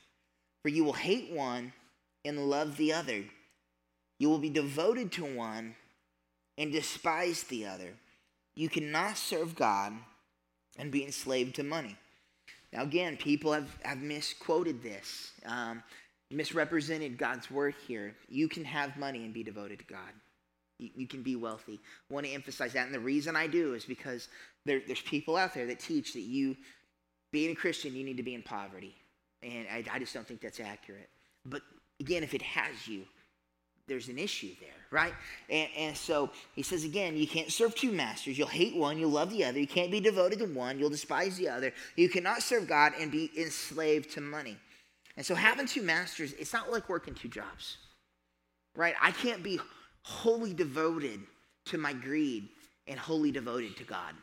For 0.62 0.70
you 0.70 0.82
will 0.82 0.94
hate 0.94 1.30
one 1.30 1.72
and 2.24 2.48
love 2.48 2.76
the 2.76 2.92
other. 2.92 3.24
You 4.18 4.30
will 4.30 4.38
be 4.38 4.50
devoted 4.50 5.12
to 5.12 5.24
one 5.24 5.74
and 6.58 6.72
despise 6.72 7.42
the 7.44 7.66
other. 7.66 7.94
You 8.54 8.68
cannot 8.68 9.18
serve 9.18 9.54
God 9.54 9.92
and 10.78 10.90
be 10.90 11.04
enslaved 11.04 11.56
to 11.56 11.62
money. 11.62 11.96
Now, 12.72 12.82
again, 12.82 13.16
people 13.16 13.52
have, 13.52 13.70
have 13.82 13.98
misquoted 13.98 14.82
this, 14.82 15.32
um, 15.46 15.82
misrepresented 16.30 17.18
God's 17.18 17.50
word 17.50 17.74
here. 17.86 18.14
You 18.28 18.48
can 18.48 18.64
have 18.64 18.96
money 18.96 19.24
and 19.24 19.32
be 19.32 19.42
devoted 19.42 19.78
to 19.80 19.84
God. 19.84 20.12
You, 20.78 21.06
can 21.06 21.22
be 21.22 21.36
wealthy. 21.36 21.80
I 22.10 22.14
want 22.14 22.26
to 22.26 22.32
emphasize 22.32 22.74
that. 22.74 22.84
And 22.84 22.94
the 22.94 23.00
reason 23.00 23.34
I 23.34 23.46
do 23.46 23.72
is 23.72 23.86
because 23.86 24.28
there, 24.66 24.82
there's 24.86 25.00
people 25.00 25.36
out 25.36 25.54
there 25.54 25.66
that 25.66 25.80
teach 25.80 26.12
that 26.12 26.20
you, 26.20 26.54
being 27.32 27.52
a 27.52 27.54
Christian, 27.54 27.96
you 27.96 28.04
need 28.04 28.18
to 28.18 28.22
be 28.22 28.34
in 28.34 28.42
poverty. 28.42 28.94
And 29.42 29.66
I, 29.72 29.84
I 29.90 29.98
just 29.98 30.12
don't 30.12 30.28
think 30.28 30.42
that's 30.42 30.60
accurate. 30.60 31.08
But 31.46 31.62
again, 31.98 32.22
if 32.22 32.34
it 32.34 32.42
has 32.42 32.86
you, 32.86 33.04
there's 33.88 34.08
an 34.08 34.18
issue 34.18 34.50
there, 34.60 34.70
right? 34.90 35.12
And, 35.48 35.68
and, 35.76 35.96
so 35.96 36.30
he 36.54 36.62
says 36.62 36.84
again, 36.84 37.16
you 37.16 37.26
can't 37.26 37.52
serve 37.52 37.74
two 37.74 37.92
masters. 37.92 38.36
You'll 38.36 38.48
hate 38.48 38.76
one, 38.76 38.98
you'll 38.98 39.10
love 39.10 39.30
the 39.30 39.44
other. 39.44 39.60
You 39.60 39.66
can't 39.66 39.90
be 39.90 40.00
devoted 40.00 40.40
to 40.40 40.46
one, 40.46 40.78
you'll 40.78 40.90
despise 40.90 41.36
the 41.36 41.48
other. 41.48 41.72
You 41.94 42.08
cannot 42.08 42.42
serve 42.42 42.66
God 42.66 42.92
and 42.98 43.12
be 43.12 43.30
enslaved 43.36 44.10
to 44.12 44.20
money. 44.20 44.56
And 45.16 45.24
so 45.24 45.34
having 45.34 45.66
two 45.66 45.82
masters, 45.82 46.32
it's 46.34 46.52
not 46.52 46.70
like 46.70 46.88
working 46.88 47.14
two 47.14 47.28
jobs, 47.28 47.78
right? 48.74 48.94
I 49.00 49.12
can't 49.12 49.42
be 49.42 49.60
wholly 50.02 50.52
devoted 50.52 51.20
to 51.66 51.78
my 51.78 51.92
greed 51.92 52.48
and 52.86 52.98
wholly 52.98 53.32
devoted 53.32 53.76
to 53.76 53.84
God. 53.84 54.14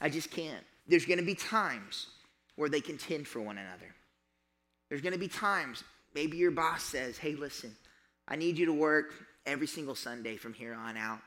I 0.00 0.08
just 0.08 0.30
can't. 0.30 0.64
There's 0.86 1.04
going 1.04 1.18
to 1.18 1.24
be 1.24 1.34
times 1.34 2.06
where 2.56 2.68
they 2.68 2.80
contend 2.80 3.28
for 3.28 3.40
one 3.40 3.58
another. 3.58 3.94
There's 4.88 5.02
going 5.02 5.12
to 5.12 5.18
be 5.18 5.28
times, 5.28 5.84
maybe 6.14 6.36
your 6.36 6.50
boss 6.50 6.82
says, 6.82 7.16
hey, 7.18 7.34
listen, 7.34 7.76
I 8.30 8.36
need 8.36 8.56
you 8.56 8.66
to 8.66 8.72
work 8.72 9.12
every 9.46 9.66
single 9.66 9.94
Sunday 9.94 10.36
from 10.36 10.52
here 10.52 10.74
on 10.74 10.96
out. 10.96 11.18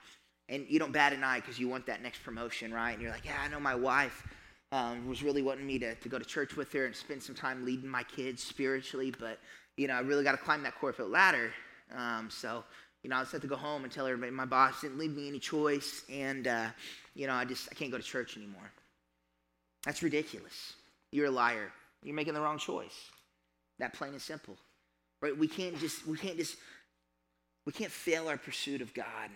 And 0.50 0.66
you 0.68 0.80
don't 0.80 0.92
bat 0.92 1.14
an 1.14 1.24
eye 1.24 1.40
because 1.40 1.60
you 1.60 1.68
want 1.68 1.86
that 1.88 2.02
next 2.02 2.24
promotion, 2.24 2.74
right? 2.74 2.92
And 2.92 3.02
you're 3.02 3.12
like, 3.12 3.26
yeah, 3.26 3.38
I 3.44 3.48
know 3.50 3.60
my 3.60 3.76
wife 3.76 4.26
um, 4.72 5.08
was 5.08 5.24
really 5.24 5.42
wanting 5.42 5.66
me 5.66 5.80
to, 5.80 5.96
to 5.96 6.10
go 6.10 6.18
to 6.18 6.26
church 6.26 6.56
with 6.56 6.72
her 6.74 6.86
and 6.86 6.96
spend 6.96 7.22
some 7.22 7.36
time 7.36 7.66
leading 7.66 7.88
my 7.88 8.04
kids 8.04 8.44
spiritually, 8.44 9.14
but, 9.20 9.40
you 9.78 9.88
know, 9.88 9.94
I 9.94 10.00
really 10.00 10.24
got 10.24 10.32
to 10.32 10.38
climb 10.38 10.64
that 10.64 10.76
corporate 10.80 11.12
ladder. 11.12 11.52
Um, 11.96 12.30
so, 12.30 12.64
you 13.04 13.10
know, 13.10 13.18
I 13.18 13.22
just 13.22 13.34
have 13.34 13.42
to 13.42 13.48
go 13.48 13.56
home 13.56 13.84
and 13.84 13.94
tell 13.94 14.08
everybody 14.08 14.32
my 14.32 14.46
boss 14.46 14.82
didn't 14.82 14.98
leave 14.98 15.16
me 15.16 15.28
any 15.28 15.40
choice, 15.40 16.04
and, 16.12 16.48
uh, 16.48 16.68
you 17.16 17.28
know, 17.28 17.34
I 17.34 17.46
just 17.46 17.68
I 17.72 17.76
can't 17.76 17.92
go 17.92 17.98
to 17.98 18.04
church 18.04 18.36
anymore. 18.38 18.72
That's 19.86 20.02
ridiculous. 20.02 20.74
You're 21.12 21.28
a 21.28 21.32
liar. 21.32 21.72
You're 22.02 22.16
making 22.16 22.34
the 22.34 22.42
wrong 22.42 22.58
choice. 22.58 23.12
That 23.80 23.94
plain 23.94 24.14
and 24.14 24.22
simple. 24.22 24.58
Right? 25.22 25.38
We 25.38 25.48
can't 25.48 25.78
just 25.78 26.08
we 26.08 26.18
can't 26.18 26.38
just 26.38 26.58
we 27.66 27.72
can't 27.72 27.92
fail 27.92 28.28
our 28.28 28.38
pursuit 28.38 28.82
of 28.82 28.94
God 28.94 29.30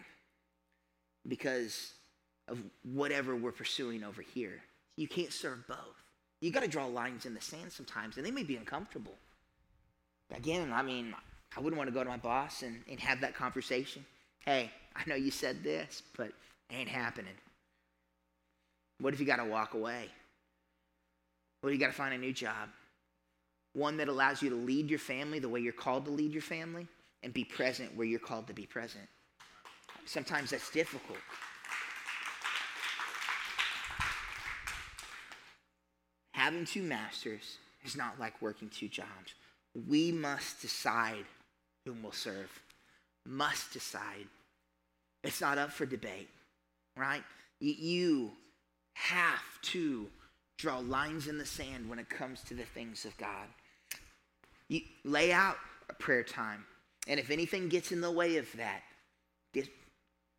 because 1.28 1.94
of 2.48 2.60
whatever 2.84 3.36
we're 3.36 3.52
pursuing 3.52 4.04
over 4.04 4.22
here. 4.22 4.62
You 4.96 5.08
can't 5.08 5.32
serve 5.32 5.68
both. 5.68 5.78
You 6.42 6.52
got 6.52 6.64
to 6.64 6.68
draw 6.68 6.86
lines 6.86 7.26
in 7.26 7.34
the 7.34 7.42
sand 7.42 7.72
sometimes, 7.72 8.18
and 8.18 8.26
they 8.26 8.32
may 8.32 8.44
be 8.44 8.56
uncomfortable. 8.56 9.16
Again, 10.36 10.72
I 10.74 10.84
mean, 10.84 11.14
I 11.56 11.60
wouldn't 11.60 11.78
want 11.78 11.88
to 11.90 11.94
go 11.94 12.04
to 12.04 12.10
my 12.10 12.18
boss 12.18 12.62
and, 12.62 12.84
and 12.90 13.00
have 13.00 13.22
that 13.22 13.34
conversation. 13.34 14.06
Hey, 14.46 14.72
I 14.96 15.02
know 15.08 15.16
you 15.16 15.32
said 15.32 15.64
this, 15.64 16.04
but 16.16 16.32
ain't 16.72 16.90
happening. 16.90 17.34
What 19.00 19.14
if 19.14 19.20
you 19.20 19.26
got 19.26 19.38
to 19.38 19.46
walk 19.46 19.74
away? 19.74 20.08
What 21.62 21.70
if 21.70 21.74
you 21.74 21.80
got 21.80 21.92
to 21.92 21.98
find 21.98 22.14
a 22.14 22.18
new 22.18 22.34
job? 22.34 22.70
One 23.74 23.98
that 23.98 24.08
allows 24.08 24.42
you 24.42 24.50
to 24.50 24.56
lead 24.56 24.90
your 24.90 25.00
family 25.00 25.40
the 25.40 25.50
way 25.50 25.60
you're 25.60 25.74
called 25.74 26.06
to 26.06 26.12
lead 26.12 26.34
your 26.34 26.42
family? 26.42 26.88
And 27.28 27.34
be 27.34 27.44
present 27.44 27.94
where 27.94 28.08
you're 28.08 28.22
called 28.22 28.48
to 28.48 28.54
be 28.54 28.66
present. 28.66 29.04
Sometimes 30.06 30.52
that's 30.52 30.72
difficult. 30.72 31.18
Having 36.32 36.64
two 36.64 36.84
masters 36.84 37.58
is 37.84 37.98
not 37.98 38.18
like 38.18 38.42
working 38.42 38.70
two 38.70 38.88
jobs. 38.88 39.34
We 39.90 40.10
must 40.10 40.62
decide 40.62 41.26
whom 41.84 42.02
we'll 42.02 42.14
serve. 42.14 42.50
Must 43.26 43.74
decide. 43.74 44.28
It's 45.22 45.42
not 45.42 45.58
up 45.58 45.74
for 45.74 45.86
debate, 45.86 46.30
right? 46.96 47.24
You 47.60 48.32
have 48.94 49.62
to 49.64 50.08
draw 50.58 50.78
lines 50.78 51.28
in 51.28 51.38
the 51.38 51.46
sand 51.46 51.90
when 51.90 52.00
it 52.00 52.08
comes 52.08 52.42
to 52.44 52.54
the 52.54 52.64
things 52.64 53.04
of 53.04 53.18
God. 53.18 53.50
You 54.70 54.80
lay 55.04 55.34
out 55.34 55.58
a 55.90 55.94
prayer 55.94 56.24
time 56.24 56.64
and 57.08 57.20
if 57.20 57.32
anything 57.32 57.70
gets 57.70 57.92
in 57.92 58.02
the 58.02 58.12
way 58.12 58.38
of 58.38 58.48
that, 58.58 58.82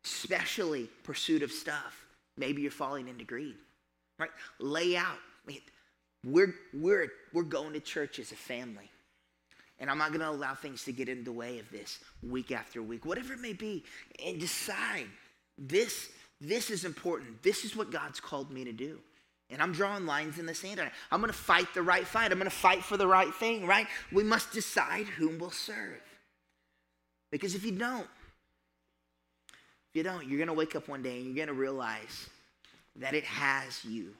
especially 0.05 0.89
pursuit 1.03 1.41
of 1.41 1.51
stuff, 1.51 2.05
maybe 2.37 2.61
you're 2.61 2.71
falling 2.71 3.07
into 3.07 3.25
greed. 3.25 3.55
Right? 4.17 4.29
Lay 4.59 4.95
out. 4.95 5.17
We're, 6.25 6.53
we're, 6.73 7.07
we're 7.33 7.43
going 7.43 7.73
to 7.73 7.79
church 7.79 8.19
as 8.19 8.31
a 8.31 8.35
family. 8.35 8.89
And 9.79 9.89
I'm 9.89 9.97
not 9.97 10.09
going 10.09 10.19
to 10.19 10.29
allow 10.29 10.53
things 10.53 10.83
to 10.83 10.91
get 10.91 11.07
in 11.07 11.23
the 11.23 11.31
way 11.31 11.59
of 11.59 11.69
this 11.71 11.99
week 12.21 12.51
after 12.51 12.83
week, 12.83 13.05
whatever 13.05 13.33
it 13.33 13.39
may 13.39 13.53
be. 13.53 13.85
And 14.23 14.39
decide 14.39 15.07
this, 15.57 16.09
this 16.41 16.69
is 16.69 16.83
important. 16.83 17.41
This 17.41 17.63
is 17.63 17.75
what 17.75 17.91
God's 17.91 18.19
called 18.19 18.51
me 18.51 18.65
to 18.65 18.73
do. 18.73 18.99
And 19.49 19.61
I'm 19.61 19.71
drawing 19.71 20.05
lines 20.05 20.37
in 20.37 20.45
the 20.45 20.53
sand. 20.53 20.81
I'm 21.11 21.21
going 21.21 21.31
to 21.31 21.37
fight 21.37 21.73
the 21.73 21.81
right 21.81 22.05
fight. 22.05 22.31
I'm 22.31 22.37
going 22.37 22.49
to 22.49 22.55
fight 22.55 22.83
for 22.83 22.97
the 22.97 23.07
right 23.07 23.33
thing, 23.33 23.65
right? 23.65 23.87
We 24.11 24.23
must 24.23 24.51
decide 24.51 25.07
whom 25.07 25.39
we'll 25.39 25.49
serve. 25.49 26.01
Because 27.31 27.55
if 27.55 27.63
you 27.63 27.71
don't, 27.71 28.07
if 29.89 29.95
you 29.95 30.03
don't, 30.03 30.27
you're 30.27 30.37
going 30.37 30.47
to 30.47 30.53
wake 30.53 30.75
up 30.75 30.87
one 30.87 31.01
day 31.01 31.17
and 31.17 31.25
you're 31.25 31.45
going 31.45 31.55
to 31.55 31.59
realize 31.59 32.29
that 32.97 33.13
it 33.13 33.23
has 33.23 33.83
you 33.85 34.13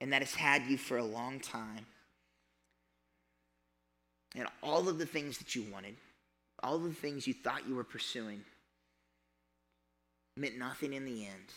and 0.00 0.12
that 0.12 0.22
it's 0.22 0.34
had 0.34 0.62
you 0.66 0.78
for 0.78 0.98
a 0.98 1.04
long 1.04 1.40
time. 1.40 1.86
And 4.34 4.46
all 4.62 4.88
of 4.88 4.98
the 4.98 5.06
things 5.06 5.38
that 5.38 5.54
you 5.54 5.64
wanted, 5.72 5.96
all 6.62 6.78
the 6.78 6.92
things 6.92 7.26
you 7.26 7.34
thought 7.34 7.66
you 7.66 7.74
were 7.74 7.84
pursuing, 7.84 8.42
meant 10.36 10.58
nothing 10.58 10.92
in 10.92 11.04
the 11.04 11.26
end. 11.26 11.52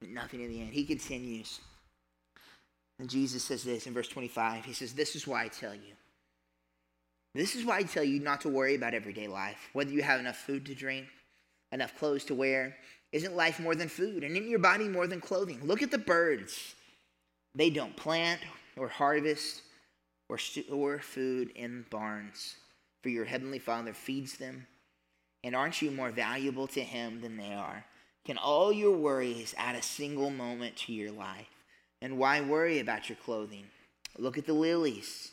Meant 0.00 0.14
nothing 0.14 0.40
in 0.42 0.50
the 0.50 0.60
end. 0.60 0.72
He 0.72 0.84
continues. 0.84 1.60
And 2.98 3.10
Jesus 3.10 3.42
says 3.42 3.64
this 3.64 3.86
in 3.86 3.94
verse 3.94 4.08
25. 4.08 4.64
He 4.64 4.72
says, 4.72 4.92
This 4.92 5.16
is 5.16 5.26
why 5.26 5.44
I 5.44 5.48
tell 5.48 5.74
you. 5.74 5.94
This 7.36 7.54
is 7.54 7.66
why 7.66 7.76
I 7.76 7.82
tell 7.82 8.02
you 8.02 8.18
not 8.18 8.40
to 8.40 8.48
worry 8.48 8.76
about 8.76 8.94
everyday 8.94 9.28
life, 9.28 9.68
whether 9.74 9.90
you 9.90 10.02
have 10.02 10.20
enough 10.20 10.38
food 10.38 10.64
to 10.66 10.74
drink, 10.74 11.06
enough 11.70 11.94
clothes 11.98 12.24
to 12.24 12.34
wear. 12.34 12.74
Isn't 13.12 13.36
life 13.36 13.60
more 13.60 13.74
than 13.74 13.88
food, 13.88 14.24
and 14.24 14.34
in 14.38 14.48
your 14.48 14.58
body 14.58 14.88
more 14.88 15.06
than 15.06 15.20
clothing? 15.20 15.60
Look 15.62 15.82
at 15.82 15.90
the 15.90 15.98
birds. 15.98 16.74
They 17.54 17.68
don't 17.68 17.94
plant 17.94 18.40
or 18.78 18.88
harvest 18.88 19.60
or 20.30 20.38
store 20.38 20.98
food 20.98 21.50
in 21.50 21.84
barns, 21.90 22.56
for 23.02 23.10
your 23.10 23.26
heavenly 23.26 23.58
Father 23.58 23.92
feeds 23.92 24.38
them. 24.38 24.66
And 25.44 25.54
aren't 25.54 25.82
you 25.82 25.90
more 25.90 26.10
valuable 26.10 26.66
to 26.68 26.80
Him 26.80 27.20
than 27.20 27.36
they 27.36 27.52
are? 27.52 27.84
Can 28.24 28.38
all 28.38 28.72
your 28.72 28.96
worries 28.96 29.54
add 29.58 29.76
a 29.76 29.82
single 29.82 30.30
moment 30.30 30.76
to 30.76 30.92
your 30.94 31.12
life? 31.12 31.50
And 32.00 32.16
why 32.16 32.40
worry 32.40 32.78
about 32.78 33.10
your 33.10 33.16
clothing? 33.16 33.66
Look 34.16 34.38
at 34.38 34.46
the 34.46 34.54
lilies 34.54 35.32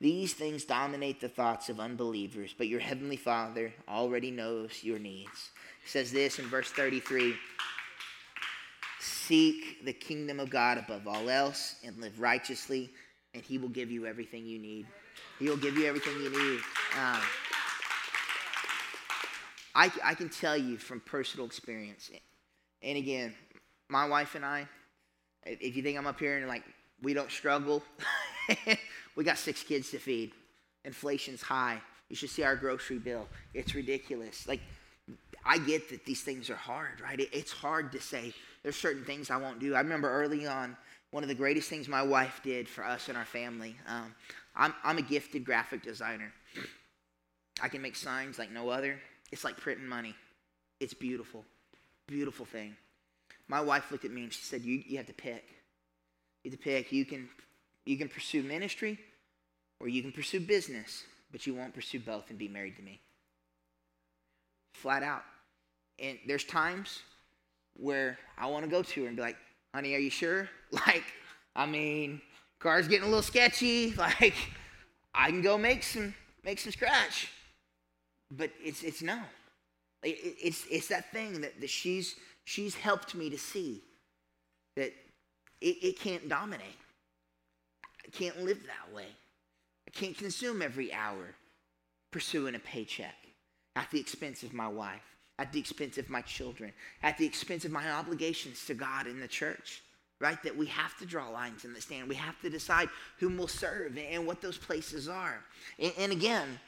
These 0.00 0.32
things 0.32 0.64
dominate 0.64 1.20
the 1.20 1.28
thoughts 1.28 1.68
of 1.68 1.78
unbelievers, 1.78 2.54
but 2.56 2.68
your 2.68 2.80
heavenly 2.80 3.16
Father 3.16 3.72
already 3.86 4.30
knows 4.30 4.82
your 4.82 4.98
needs. 4.98 5.50
He 5.82 5.90
says 5.90 6.10
this 6.10 6.38
in 6.38 6.46
verse 6.46 6.70
33 6.70 7.34
Seek 8.98 9.84
the 9.84 9.92
kingdom 9.92 10.40
of 10.40 10.50
God 10.50 10.78
above 10.78 11.06
all 11.06 11.28
else 11.28 11.76
and 11.84 11.98
live 11.98 12.18
righteously, 12.18 12.90
and 13.34 13.42
He 13.42 13.58
will 13.58 13.68
give 13.68 13.90
you 13.90 14.06
everything 14.06 14.46
you 14.46 14.58
need. 14.58 14.86
He 15.38 15.48
will 15.48 15.56
give 15.58 15.76
you 15.76 15.86
everything 15.86 16.14
you 16.14 16.30
need. 16.30 16.60
Um, 16.98 17.20
I, 19.74 19.92
I 20.02 20.14
can 20.14 20.30
tell 20.30 20.56
you 20.56 20.78
from 20.78 21.00
personal 21.00 21.46
experience, 21.46 22.10
and 22.82 22.98
again, 22.98 23.34
my 23.88 24.08
wife 24.08 24.34
and 24.34 24.44
I, 24.44 24.66
if 25.44 25.76
you 25.76 25.82
think 25.82 25.98
I'm 25.98 26.06
up 26.06 26.18
here 26.18 26.38
and 26.38 26.48
like 26.48 26.64
we 27.02 27.14
don't 27.14 27.30
struggle, 27.30 27.82
We 29.16 29.24
got 29.24 29.38
six 29.38 29.62
kids 29.62 29.90
to 29.90 29.98
feed. 29.98 30.32
Inflation's 30.84 31.42
high. 31.42 31.80
You 32.08 32.16
should 32.16 32.30
see 32.30 32.42
our 32.42 32.56
grocery 32.56 32.98
bill. 32.98 33.28
It's 33.54 33.74
ridiculous. 33.74 34.46
Like, 34.48 34.60
I 35.44 35.58
get 35.58 35.88
that 35.90 36.04
these 36.04 36.22
things 36.22 36.48
are 36.50 36.56
hard, 36.56 37.00
right? 37.00 37.20
it's 37.32 37.52
hard 37.52 37.92
to 37.92 38.00
say 38.00 38.32
there's 38.62 38.76
certain 38.76 39.04
things 39.04 39.30
I 39.30 39.36
won't 39.36 39.58
do. 39.58 39.74
I 39.74 39.80
remember 39.80 40.10
early 40.10 40.46
on, 40.46 40.76
one 41.10 41.24
of 41.24 41.28
the 41.28 41.34
greatest 41.34 41.68
things 41.68 41.88
my 41.88 42.02
wife 42.02 42.40
did 42.44 42.68
for 42.68 42.84
us 42.84 43.08
and 43.08 43.18
our 43.18 43.24
family. 43.24 43.74
Um, 43.88 44.14
I'm, 44.54 44.74
I'm 44.84 44.98
a 44.98 45.02
gifted 45.02 45.44
graphic 45.44 45.82
designer. 45.82 46.32
I 47.60 47.68
can 47.68 47.82
make 47.82 47.96
signs 47.96 48.38
like 48.38 48.50
no 48.50 48.68
other. 48.68 48.98
It's 49.32 49.44
like 49.44 49.56
printing 49.56 49.86
money. 49.86 50.14
It's 50.78 50.94
beautiful, 50.94 51.44
beautiful 52.06 52.46
thing. 52.46 52.76
My 53.48 53.60
wife 53.60 53.90
looked 53.90 54.04
at 54.04 54.12
me 54.12 54.22
and 54.22 54.32
she 54.32 54.42
said, 54.42 54.62
"You, 54.62 54.82
you 54.86 54.96
have 54.96 55.06
to 55.06 55.12
pick. 55.12 55.44
You 56.42 56.50
have 56.50 56.58
to 56.58 56.64
pick. 56.64 56.92
You 56.92 57.04
can 57.04 57.28
you 57.86 57.96
can 57.96 58.08
pursue 58.08 58.42
ministry 58.42 58.98
or 59.80 59.88
you 59.88 60.02
can 60.02 60.12
pursue 60.12 60.40
business, 60.40 61.04
but 61.32 61.46
you 61.46 61.54
won't 61.54 61.74
pursue 61.74 62.00
both 62.00 62.30
and 62.30 62.38
be 62.38 62.48
married 62.48 62.76
to 62.76 62.82
me. 62.82 63.00
Flat 64.74 65.02
out. 65.02 65.22
And 65.98 66.18
there's 66.26 66.44
times 66.44 67.00
where 67.76 68.18
I 68.38 68.46
want 68.46 68.64
to 68.64 68.70
go 68.70 68.82
to 68.82 69.02
her 69.02 69.08
and 69.08 69.16
be 69.16 69.22
like, 69.22 69.36
honey, 69.74 69.94
are 69.94 69.98
you 69.98 70.10
sure? 70.10 70.48
Like, 70.72 71.02
I 71.56 71.66
mean, 71.66 72.20
car's 72.60 72.86
getting 72.86 73.02
a 73.02 73.08
little 73.08 73.22
sketchy. 73.22 73.92
Like, 73.96 74.34
I 75.12 75.30
can 75.30 75.42
go 75.42 75.58
make 75.58 75.82
some 75.82 76.14
make 76.44 76.60
some 76.60 76.72
scratch. 76.72 77.28
But 78.30 78.50
it's 78.62 78.82
it's 78.82 79.02
no. 79.02 79.18
It's 80.02 80.64
it's 80.70 80.86
that 80.88 81.10
thing 81.12 81.40
that, 81.40 81.60
that 81.60 81.70
she's 81.70 82.14
she's 82.44 82.74
helped 82.74 83.14
me 83.14 83.30
to 83.30 83.38
see 83.38 83.82
that 84.76 84.92
it, 85.60 85.76
it 85.82 85.98
can't 85.98 86.28
dominate. 86.28 86.78
I 88.12 88.16
can't 88.16 88.42
live 88.42 88.60
that 88.66 88.94
way. 88.94 89.06
I 89.86 89.90
can't 89.90 90.16
consume 90.16 90.62
every 90.62 90.92
hour 90.92 91.34
pursuing 92.10 92.54
a 92.54 92.58
paycheck 92.58 93.14
at 93.76 93.90
the 93.90 94.00
expense 94.00 94.42
of 94.42 94.52
my 94.52 94.68
wife, 94.68 95.16
at 95.38 95.52
the 95.52 95.60
expense 95.60 95.96
of 95.96 96.10
my 96.10 96.20
children, 96.22 96.72
at 97.02 97.18
the 97.18 97.26
expense 97.26 97.64
of 97.64 97.70
my 97.70 97.90
obligations 97.90 98.66
to 98.66 98.74
God 98.74 99.06
and 99.06 99.22
the 99.22 99.28
church. 99.28 99.82
Right? 100.20 100.42
That 100.42 100.54
we 100.54 100.66
have 100.66 100.98
to 100.98 101.06
draw 101.06 101.30
lines 101.30 101.64
in 101.64 101.72
the 101.72 101.80
stand. 101.80 102.06
We 102.06 102.14
have 102.16 102.38
to 102.42 102.50
decide 102.50 102.90
whom 103.18 103.38
we'll 103.38 103.48
serve 103.48 103.96
and 103.96 104.26
what 104.26 104.42
those 104.42 104.58
places 104.58 105.08
are. 105.08 105.42
And, 105.78 105.92
and 105.98 106.12
again, 106.12 106.60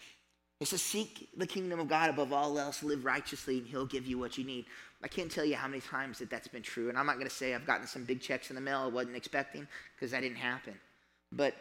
it 0.58 0.68
says, 0.68 0.80
seek 0.80 1.28
the 1.36 1.46
kingdom 1.46 1.78
of 1.78 1.86
God 1.86 2.08
above 2.08 2.32
all 2.32 2.58
else, 2.58 2.82
live 2.82 3.04
righteously, 3.04 3.58
and 3.58 3.66
he'll 3.66 3.84
give 3.84 4.06
you 4.06 4.18
what 4.18 4.38
you 4.38 4.44
need. 4.44 4.64
I 5.02 5.08
can't 5.08 5.30
tell 5.30 5.44
you 5.44 5.56
how 5.56 5.68
many 5.68 5.82
times 5.82 6.18
that 6.20 6.30
that's 6.30 6.48
been 6.48 6.62
true. 6.62 6.88
And 6.88 6.96
I'm 6.96 7.04
not 7.04 7.16
going 7.16 7.28
to 7.28 7.34
say 7.34 7.54
I've 7.54 7.66
gotten 7.66 7.86
some 7.86 8.04
big 8.04 8.22
checks 8.22 8.48
in 8.48 8.54
the 8.54 8.62
mail 8.62 8.78
I 8.78 8.86
wasn't 8.86 9.16
expecting 9.16 9.68
because 9.94 10.12
that 10.12 10.20
didn't 10.20 10.36
happen. 10.38 10.74
But 11.32 11.54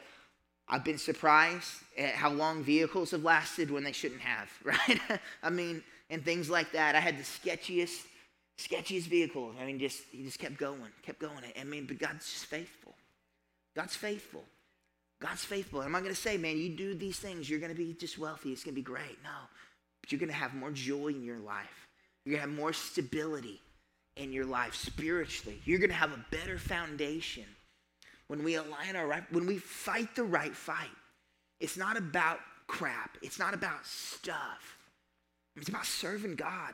I've 0.67 0.83
been 0.83 0.97
surprised 0.97 1.71
at 1.97 2.13
how 2.13 2.29
long 2.29 2.63
vehicles 2.63 3.11
have 3.11 3.23
lasted 3.23 3.71
when 3.71 3.83
they 3.83 3.91
shouldn't 3.91 4.21
have, 4.21 4.49
right? 4.63 4.99
I 5.41 5.49
mean, 5.49 5.83
and 6.09 6.23
things 6.23 6.49
like 6.49 6.73
that. 6.73 6.95
I 6.95 6.99
had 6.99 7.17
the 7.17 7.23
sketchiest, 7.23 8.03
sketchiest 8.57 9.07
vehicle. 9.07 9.53
I 9.59 9.65
mean, 9.65 9.79
just 9.79 10.01
he 10.11 10.23
just 10.23 10.39
kept 10.39 10.57
going, 10.57 10.91
kept 11.03 11.19
going. 11.19 11.43
I 11.59 11.63
mean, 11.63 11.85
but 11.85 11.97
God's 11.97 12.29
just 12.29 12.45
faithful. 12.45 12.93
God's 13.75 13.95
faithful. 13.95 14.43
God's 15.19 15.45
faithful. 15.45 15.81
I'm 15.81 15.91
not 15.91 16.01
going 16.01 16.13
to 16.13 16.19
say, 16.19 16.37
man, 16.37 16.57
you 16.57 16.69
do 16.69 16.95
these 16.95 17.19
things, 17.19 17.49
you're 17.49 17.59
going 17.59 17.71
to 17.71 17.77
be 17.77 17.93
just 17.93 18.17
wealthy. 18.17 18.51
It's 18.51 18.63
going 18.63 18.73
to 18.73 18.81
be 18.81 18.83
great. 18.83 19.17
No, 19.23 19.29
but 20.01 20.11
you're 20.11 20.19
going 20.19 20.29
to 20.31 20.35
have 20.35 20.53
more 20.53 20.71
joy 20.71 21.07
in 21.07 21.23
your 21.23 21.39
life. 21.39 21.87
You're 22.25 22.35
going 22.37 22.43
to 22.43 22.49
have 22.49 22.59
more 22.59 22.73
stability 22.73 23.61
in 24.15 24.33
your 24.33 24.45
life 24.45 24.75
spiritually. 24.75 25.61
You're 25.63 25.79
going 25.79 25.89
to 25.89 25.95
have 25.95 26.11
a 26.11 26.25
better 26.31 26.57
foundation 26.57 27.45
when 28.31 28.45
we 28.45 28.55
align 28.55 28.95
our 28.95 29.07
right, 29.07 29.23
when 29.33 29.45
we 29.45 29.57
fight 29.57 30.15
the 30.15 30.23
right 30.23 30.55
fight, 30.55 30.87
it's 31.59 31.75
not 31.75 31.97
about 31.97 32.39
crap. 32.65 33.17
It's 33.21 33.37
not 33.37 33.53
about 33.53 33.85
stuff. 33.85 34.77
It's 35.57 35.67
about 35.67 35.85
serving 35.85 36.35
God. 36.35 36.73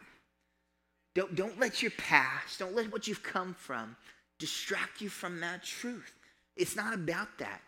Don't, 1.16 1.34
don't 1.34 1.60
let 1.60 1.82
your 1.82 1.90
past, 1.98 2.60
don't 2.60 2.76
let 2.76 2.92
what 2.92 3.08
you've 3.08 3.24
come 3.24 3.56
from 3.56 3.96
distract 4.38 5.02
you 5.02 5.10
from 5.10 5.40
that 5.40 5.64
truth. 5.64 6.14
It's 6.56 6.76
not 6.76 6.94
about 6.94 7.40
that. 7.40 7.62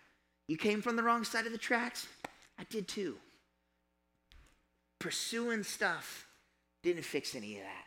You 0.47 0.55
came 0.55 0.83
from 0.83 0.95
the 0.95 1.01
wrong 1.01 1.23
side 1.23 1.47
of 1.47 1.51
the 1.51 1.57
tracks. 1.57 2.07
I 2.59 2.65
did 2.69 2.87
too. 2.87 3.17
Pursuing 4.99 5.63
stuff 5.63 6.27
didn't 6.83 7.05
fix 7.05 7.33
any 7.33 7.55
of 7.55 7.63
that. 7.63 7.85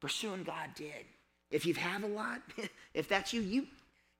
Pursuing 0.00 0.42
God 0.42 0.70
did. 0.74 1.04
If 1.50 1.66
you 1.66 1.74
have 1.74 2.02
a 2.02 2.06
lot, 2.06 2.40
if 2.94 3.10
that's 3.10 3.34
you, 3.34 3.42
you 3.42 3.66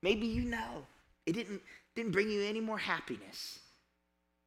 maybe 0.03 0.27
you 0.27 0.43
know. 0.43 0.85
It 1.29 1.33
didn't, 1.33 1.61
didn't 1.95 2.11
bring 2.11 2.31
you 2.31 2.41
any 2.41 2.59
more 2.59 2.79
happiness, 2.79 3.59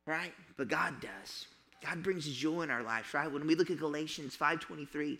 right? 0.04 0.32
But 0.56 0.66
God 0.66 1.00
does. 1.00 1.46
God 1.80 2.02
brings 2.02 2.26
joy 2.26 2.62
in 2.62 2.70
our 2.70 2.82
lives, 2.82 3.14
right? 3.14 3.30
When 3.30 3.46
we 3.46 3.54
look 3.54 3.70
at 3.70 3.78
Galatians 3.78 4.36
5.23, 4.36 5.18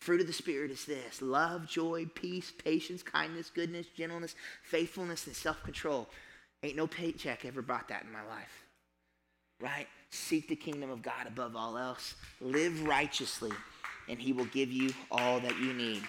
fruit 0.00 0.20
of 0.20 0.28
the 0.28 0.32
Spirit 0.32 0.70
is 0.70 0.84
this, 0.84 1.20
love, 1.20 1.66
joy, 1.66 2.06
peace, 2.14 2.52
patience, 2.52 3.02
kindness, 3.02 3.50
goodness, 3.50 3.88
gentleness, 3.96 4.36
faithfulness, 4.62 5.26
and 5.26 5.34
self-control. 5.34 6.08
Ain't 6.62 6.76
no 6.76 6.86
paycheck 6.86 7.44
ever 7.44 7.62
brought 7.62 7.88
that 7.88 8.04
in 8.04 8.12
my 8.12 8.24
life, 8.24 8.64
right? 9.60 9.88
Seek 10.10 10.46
the 10.46 10.54
kingdom 10.54 10.88
of 10.90 11.02
God 11.02 11.26
above 11.26 11.56
all 11.56 11.76
else. 11.76 12.14
Live 12.40 12.86
righteously, 12.86 13.50
and 14.08 14.20
he 14.20 14.32
will 14.32 14.44
give 14.46 14.70
you 14.70 14.90
all 15.10 15.40
that 15.40 15.58
you 15.58 15.72
need. 15.72 16.04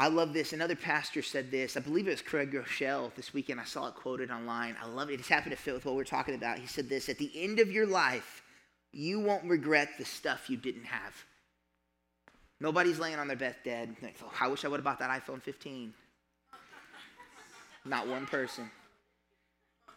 I 0.00 0.08
love 0.08 0.32
this. 0.32 0.54
Another 0.54 0.76
pastor 0.76 1.20
said 1.20 1.50
this. 1.50 1.76
I 1.76 1.80
believe 1.80 2.08
it 2.08 2.12
was 2.12 2.22
Craig 2.22 2.52
Groeschel 2.52 3.14
this 3.16 3.34
weekend. 3.34 3.60
I 3.60 3.64
saw 3.64 3.86
it 3.86 3.94
quoted 3.94 4.30
online. 4.30 4.74
I 4.82 4.86
love 4.86 5.10
it. 5.10 5.20
It's 5.20 5.28
happened 5.28 5.50
to 5.50 5.58
fit 5.58 5.74
with 5.74 5.84
what 5.84 5.94
we're 5.94 6.04
talking 6.04 6.34
about. 6.34 6.58
He 6.58 6.66
said 6.66 6.88
this 6.88 7.10
At 7.10 7.18
the 7.18 7.30
end 7.34 7.60
of 7.60 7.70
your 7.70 7.86
life, 7.86 8.42
you 8.92 9.20
won't 9.20 9.44
regret 9.44 9.90
the 9.98 10.06
stuff 10.06 10.48
you 10.48 10.56
didn't 10.56 10.86
have. 10.86 11.14
Nobody's 12.60 12.98
laying 12.98 13.18
on 13.18 13.28
their 13.28 13.36
bed 13.36 13.56
dead. 13.62 13.94
Oh, 14.24 14.32
I 14.40 14.48
wish 14.48 14.64
I 14.64 14.68
would 14.68 14.78
have 14.78 14.84
bought 14.84 15.00
that 15.00 15.10
iPhone 15.10 15.42
15. 15.42 15.92
Not 17.84 18.08
one 18.08 18.24
person. 18.24 18.70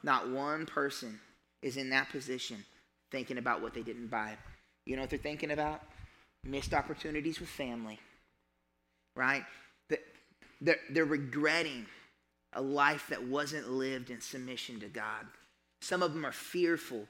Not 0.03 0.29
one 0.29 0.65
person 0.65 1.17
is 1.61 1.77
in 1.77 1.91
that 1.91 2.09
position 2.09 2.65
thinking 3.09 3.37
about 3.37 3.61
what 3.61 3.73
they 3.73 3.83
didn't 3.83 4.07
buy. 4.07 4.35
You 4.85 4.97
know 4.97 5.03
what 5.03 5.11
they're 5.11 5.19
thinking 5.19 5.51
about? 5.51 5.81
Missed 6.43 6.73
opportunities 6.73 7.39
with 7.39 7.47
family, 7.47 8.01
right? 9.15 9.45
They're, 10.63 10.79
they're 10.89 11.05
regretting 11.05 11.85
a 12.53 12.61
life 12.61 13.07
that 13.09 13.21
wasn't 13.21 13.69
lived 13.69 14.09
in 14.09 14.21
submission 14.21 14.79
to 14.79 14.87
God. 14.87 15.25
Some 15.81 16.01
of 16.01 16.13
them 16.13 16.25
are 16.25 16.31
fearful 16.31 17.05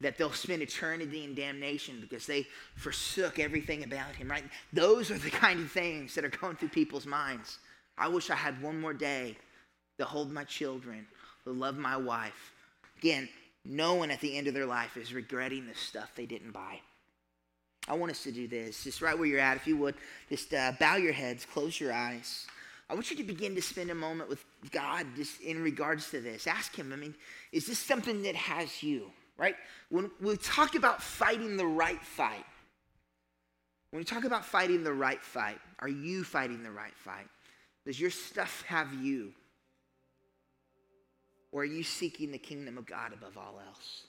that 0.00 0.18
they'll 0.18 0.32
spend 0.32 0.60
eternity 0.60 1.24
in 1.24 1.34
damnation 1.34 1.98
because 2.00 2.26
they 2.26 2.46
forsook 2.74 3.38
everything 3.38 3.84
about 3.84 4.16
him, 4.16 4.28
right? 4.28 4.44
Those 4.72 5.10
are 5.10 5.18
the 5.18 5.30
kind 5.30 5.60
of 5.60 5.70
things 5.70 6.14
that 6.14 6.24
are 6.24 6.30
going 6.30 6.56
through 6.56 6.70
people's 6.70 7.06
minds. 7.06 7.58
I 7.96 8.08
wish 8.08 8.28
I 8.28 8.34
had 8.34 8.60
one 8.60 8.80
more 8.80 8.92
day 8.92 9.36
to 9.98 10.04
hold 10.04 10.32
my 10.32 10.44
children, 10.44 11.06
to 11.44 11.52
love 11.52 11.78
my 11.78 11.96
wife. 11.96 12.52
Again, 12.98 13.28
no 13.64 13.94
one 13.94 14.10
at 14.10 14.20
the 14.20 14.36
end 14.36 14.48
of 14.48 14.54
their 14.54 14.66
life 14.66 14.96
is 14.96 15.14
regretting 15.14 15.66
the 15.66 15.74
stuff 15.74 16.10
they 16.16 16.26
didn't 16.26 16.52
buy. 16.52 16.80
I 17.86 17.94
want 17.94 18.10
us 18.10 18.22
to 18.24 18.32
do 18.32 18.48
this, 18.48 18.82
just 18.82 19.00
right 19.00 19.16
where 19.16 19.28
you're 19.28 19.38
at, 19.38 19.56
if 19.56 19.66
you 19.66 19.76
would, 19.76 19.94
just 20.28 20.52
uh, 20.52 20.72
bow 20.80 20.96
your 20.96 21.12
heads, 21.12 21.46
close 21.46 21.78
your 21.78 21.92
eyes. 21.92 22.46
I 22.88 22.94
want 22.94 23.10
you 23.10 23.16
to 23.16 23.24
begin 23.24 23.54
to 23.54 23.62
spend 23.62 23.90
a 23.90 23.94
moment 23.94 24.28
with 24.28 24.44
God 24.70 25.06
just 25.16 25.40
in 25.40 25.62
regards 25.62 26.10
to 26.10 26.20
this. 26.20 26.46
Ask 26.46 26.76
Him, 26.76 26.92
I 26.92 26.96
mean, 26.96 27.14
is 27.52 27.66
this 27.66 27.78
something 27.78 28.22
that 28.22 28.34
has 28.34 28.82
you, 28.82 29.10
right? 29.38 29.56
When 29.88 30.10
we 30.20 30.36
talk 30.36 30.74
about 30.74 31.02
fighting 31.02 31.56
the 31.56 31.66
right 31.66 32.02
fight, 32.02 32.44
when 33.90 34.00
we 34.00 34.04
talk 34.04 34.24
about 34.24 34.44
fighting 34.44 34.82
the 34.82 34.92
right 34.92 35.22
fight, 35.22 35.58
are 35.78 35.88
you 35.88 36.24
fighting 36.24 36.62
the 36.62 36.70
right 36.70 36.96
fight? 36.96 37.28
Does 37.86 38.00
your 38.00 38.10
stuff 38.10 38.64
have 38.66 38.92
you? 38.94 39.32
Or 41.52 41.62
are 41.62 41.66
you 41.66 41.84
seeking 41.84 42.32
the 42.32 42.38
kingdom 42.38 42.76
of 42.76 42.86
God 42.86 43.12
above 43.12 43.38
all 43.38 43.60
else? 43.64 44.02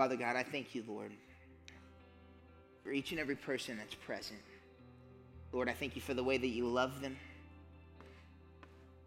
Father 0.00 0.16
God, 0.16 0.34
I 0.34 0.42
thank 0.42 0.74
you, 0.74 0.82
Lord, 0.88 1.12
for 2.82 2.90
each 2.90 3.10
and 3.10 3.20
every 3.20 3.36
person 3.36 3.76
that's 3.76 3.94
present. 3.94 4.40
Lord, 5.52 5.68
I 5.68 5.74
thank 5.74 5.94
you 5.94 6.00
for 6.00 6.14
the 6.14 6.24
way 6.24 6.38
that 6.38 6.48
you 6.48 6.66
love 6.66 7.02
them. 7.02 7.18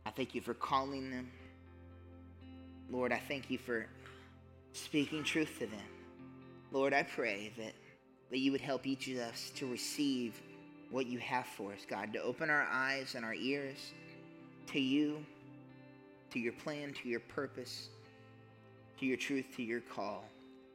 I 0.05 0.11
thank 0.11 0.35
you 0.35 0.41
for 0.41 0.53
calling 0.53 1.09
them. 1.09 1.31
Lord, 2.91 3.11
I 3.11 3.17
thank 3.17 3.49
you 3.49 3.57
for 3.57 3.87
speaking 4.73 5.23
truth 5.23 5.57
to 5.57 5.65
them. 5.65 5.87
Lord, 6.71 6.93
I 6.93 7.01
pray 7.01 7.51
that, 7.57 7.73
that 8.29 8.37
you 8.37 8.51
would 8.51 8.61
help 8.61 8.85
each 8.85 9.07
of 9.07 9.17
us 9.17 9.51
to 9.55 9.65
receive 9.65 10.39
what 10.91 11.07
you 11.07 11.17
have 11.17 11.47
for 11.47 11.73
us, 11.73 11.87
God, 11.89 12.13
to 12.13 12.21
open 12.21 12.51
our 12.51 12.67
eyes 12.71 13.15
and 13.15 13.25
our 13.25 13.33
ears 13.33 13.93
to 14.67 14.79
you, 14.79 15.25
to 16.29 16.39
your 16.39 16.53
plan, 16.53 16.93
to 17.01 17.09
your 17.09 17.21
purpose, 17.21 17.89
to 18.99 19.07
your 19.07 19.17
truth, 19.17 19.47
to 19.55 19.63
your 19.63 19.81
call. 19.81 20.23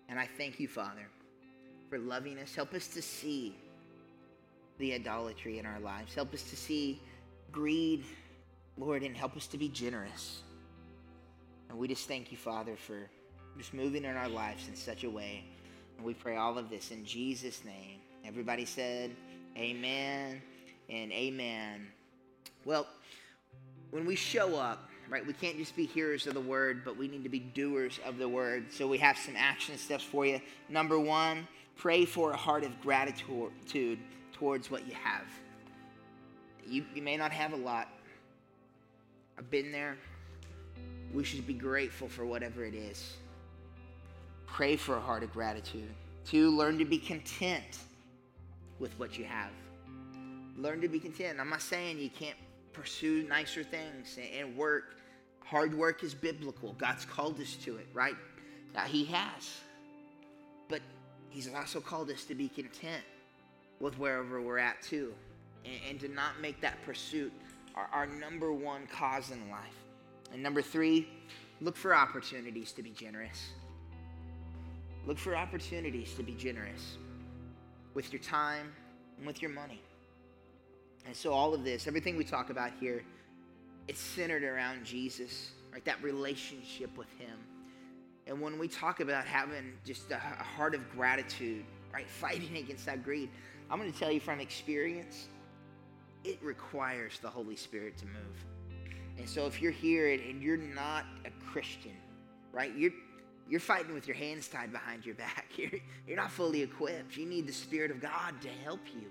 And 0.09 0.19
I 0.19 0.27
thank 0.27 0.59
you, 0.59 0.69
Father, 0.69 1.07
for 1.91 1.99
loving 1.99 2.39
us. 2.39 2.55
Help 2.55 2.75
us 2.75 2.89
to 2.89 3.03
see 3.03 3.55
the 4.79 4.95
idolatry 4.95 5.59
in 5.59 5.67
our 5.67 5.81
lives. 5.81 6.15
Help 6.15 6.33
us 6.33 6.43
to 6.45 6.57
see 6.57 7.01
greed, 7.53 8.05
Lord, 8.77 9.03
and 9.03 9.17
help 9.17 9.37
us 9.37 9.47
to 9.49 9.59
be 9.59 9.69
generous. 9.69 10.43
And 11.69 11.79
we 11.79 11.89
just 11.89 12.09
thank 12.09 12.31
you, 12.31 12.39
Father, 12.39 12.77
for 12.77 13.11
just 13.59 13.75
moving 13.75 14.05
in 14.05 14.17
our 14.17 14.29
lives 14.29 14.69
in 14.69 14.77
such 14.77 15.05
a 15.05 15.11
way. 15.11 15.45
And 15.97 16.07
we 16.07 16.15
pray 16.15 16.37
all 16.37 16.57
of 16.57 16.71
this 16.71 16.91
in 16.91 17.05
Jesus' 17.05 17.65
name. 17.65 17.99
Everybody 18.25 18.65
said, 18.65 19.11
Amen 19.57 20.41
and 20.89 21.13
Amen. 21.13 21.89
Well, 22.65 22.87
when 23.91 24.07
we 24.07 24.15
show 24.15 24.57
up, 24.57 24.88
right? 25.09 25.27
We 25.27 25.33
can't 25.33 25.57
just 25.57 25.75
be 25.75 25.87
hearers 25.87 26.27
of 26.27 26.35
the 26.35 26.41
word, 26.41 26.85
but 26.85 26.97
we 26.97 27.09
need 27.09 27.23
to 27.23 27.29
be 27.29 27.41
doers 27.41 27.99
of 28.05 28.19
the 28.19 28.29
word. 28.29 28.73
So 28.73 28.87
we 28.87 28.99
have 28.99 29.17
some 29.17 29.35
action 29.37 29.79
steps 29.79 30.05
for 30.05 30.27
you. 30.27 30.41
Number 30.69 30.99
one, 30.99 31.49
pray 31.77 32.05
for 32.05 32.33
a 32.33 32.37
heart 32.37 32.65
of 32.65 32.81
gratitude 32.81 33.99
towards 34.33 34.71
what 34.71 34.87
you 34.87 34.95
have. 34.95 35.25
You, 36.67 36.85
you 36.95 37.03
may 37.03 37.17
not 37.17 37.33
have 37.33 37.53
a 37.53 37.57
lot. 37.57 37.89
I've 39.39 39.51
been 39.51 39.73
there. 39.73 39.97
We 41.15 41.25
should 41.25 41.47
be 41.47 41.55
grateful 41.55 42.09
for 42.09 42.27
whatever 42.27 42.65
it 42.65 42.75
is. 42.75 43.17
Pray 44.47 44.77
for 44.77 44.97
a 44.97 45.01
heart 45.01 45.23
of 45.23 45.33
gratitude. 45.33 45.89
Two, 46.27 46.51
learn 46.51 46.79
to 46.79 46.85
be 46.85 46.99
content 46.99 47.79
with 48.79 48.93
what 48.99 49.19
you 49.19 49.25
have. 49.25 49.51
Learn 50.57 50.81
to 50.81 50.89
be 50.89 50.99
content. 50.99 51.41
I'm 51.41 51.49
not 51.49 51.63
saying 51.63 51.99
you 51.99 52.11
can't 52.11 52.37
pursue 52.73 53.27
nicer 53.29 53.65
things 53.65 54.19
and 54.37 54.57
work 54.57 54.98
Hard 55.49 55.75
work 55.75 56.05
is 56.05 56.13
biblical. 56.13 56.75
God's 56.75 57.07
called 57.07 57.41
us 57.41 57.55
to 57.65 57.79
it, 57.79 57.87
right? 57.95 58.17
Now, 58.75 58.83
He 58.83 59.07
has. 59.07 59.61
But 60.69 60.83
He's 61.31 61.49
also 61.55 61.81
called 61.81 62.11
us 62.11 62.25
to 62.25 62.35
be 62.35 62.49
content 62.49 63.03
with 63.81 63.99
wherever 63.99 64.43
we're 64.43 64.59
at, 64.59 64.83
too, 64.83 65.15
and, 65.65 65.75
and 65.89 66.01
to 66.01 66.09
not 66.09 66.39
make 66.43 66.61
that 66.61 66.83
pursuit 66.85 67.33
our, 67.75 67.89
our 67.93 68.07
number 68.07 68.53
one 68.53 68.87
cause 68.89 69.31
in 69.31 69.49
life. 69.51 69.63
And 70.35 70.43
number 70.43 70.61
three, 70.61 71.09
look 71.63 71.77
for 71.77 71.95
opportunities 71.95 72.73
to 72.73 72.83
be 72.83 72.91
generous. 72.91 73.49
Look 75.07 75.17
for 75.17 75.35
opportunities 75.35 76.13
to 76.17 76.23
be 76.23 76.35
generous 76.35 76.99
with 77.95 78.13
your 78.13 78.21
time 78.21 78.71
and 79.17 79.27
with 79.27 79.41
your 79.41 79.51
money. 79.51 79.81
And 81.07 81.17
so, 81.17 81.33
all 81.33 81.55
of 81.55 81.65
this, 81.65 81.87
everything 81.87 82.19
we 82.19 82.25
talk 82.25 82.51
about 82.51 82.73
here, 82.79 83.03
it's 83.89 84.01
centered 84.01 84.45
around 84.45 84.85
Jesus, 84.85 85.53
right? 85.73 85.85
That 85.85 86.03
relationship 86.03 86.97
with 86.97 87.11
Him. 87.19 87.39
And 88.27 88.41
when 88.41 88.59
we 88.59 88.69
talk 88.69 89.01
about 89.01 89.25
having 89.25 89.73
just 89.85 90.11
a 90.11 90.19
heart 90.19 90.75
of 90.75 90.89
gratitude, 90.91 91.65
right? 91.93 92.09
Fighting 92.21 92.57
against 92.59 92.87
that 92.87 93.03
greed, 93.03 93.31
I'm 93.71 93.79
going 93.79 93.93
to 93.93 93.99
tell 93.99 94.13
you 94.13 94.21
from 94.21 94.41
experience, 94.41 95.29
it 96.25 96.39
requires 96.43 97.19
the 97.21 97.29
Holy 97.29 97.57
Spirit 97.57 97.97
to 97.99 98.07
move. 98.07 98.45
And 99.17 99.29
so 99.29 99.47
if 99.47 99.61
you're 99.61 99.73
here 99.73 100.13
and 100.13 100.43
you're 100.43 100.57
not 100.57 101.05
a 101.25 101.31
Christian, 101.45 101.97
right? 102.53 102.75
You're 102.77 102.93
you're 103.49 103.61
fighting 103.61 103.95
with 103.95 104.07
your 104.07 104.17
hands 104.17 104.47
tied 104.47 104.73
behind 104.73 105.07
your 105.07 105.15
back. 105.15 105.47
You're, 105.57 105.71
you're 106.07 106.19
not 106.19 106.31
fully 106.31 106.61
equipped. 106.61 107.17
You 107.17 107.25
need 107.25 107.47
the 107.47 107.53
Spirit 107.53 107.91
of 107.91 107.99
God 107.99 108.35
to 108.43 108.49
help 108.63 108.81
you 108.95 109.07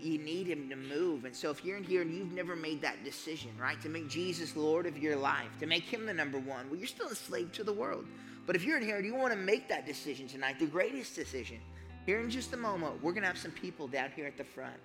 you 0.00 0.18
need 0.18 0.46
him 0.46 0.68
to 0.70 0.76
move. 0.76 1.24
And 1.24 1.34
so 1.34 1.50
if 1.50 1.64
you're 1.64 1.76
in 1.76 1.84
here 1.84 2.02
and 2.02 2.14
you've 2.14 2.32
never 2.32 2.56
made 2.56 2.82
that 2.82 3.04
decision, 3.04 3.50
right, 3.60 3.80
to 3.82 3.88
make 3.88 4.08
Jesus 4.08 4.56
Lord 4.56 4.86
of 4.86 4.98
your 4.98 5.16
life, 5.16 5.58
to 5.60 5.66
make 5.66 5.84
him 5.84 6.06
the 6.06 6.14
number 6.14 6.38
one, 6.38 6.68
well, 6.68 6.78
you're 6.78 6.86
still 6.86 7.08
a 7.08 7.14
slave 7.14 7.52
to 7.52 7.64
the 7.64 7.72
world. 7.72 8.04
But 8.46 8.56
if 8.56 8.64
you're 8.64 8.78
in 8.78 8.82
here 8.82 8.96
and 8.96 9.04
you 9.04 9.14
want 9.14 9.32
to 9.32 9.38
make 9.38 9.68
that 9.68 9.86
decision 9.86 10.26
tonight, 10.26 10.58
the 10.58 10.66
greatest 10.66 11.14
decision, 11.14 11.58
here 12.06 12.20
in 12.20 12.30
just 12.30 12.52
a 12.54 12.56
moment, 12.56 13.02
we're 13.02 13.12
going 13.12 13.22
to 13.22 13.28
have 13.28 13.38
some 13.38 13.50
people 13.50 13.86
down 13.86 14.10
here 14.16 14.26
at 14.26 14.38
the 14.38 14.44
front, 14.44 14.76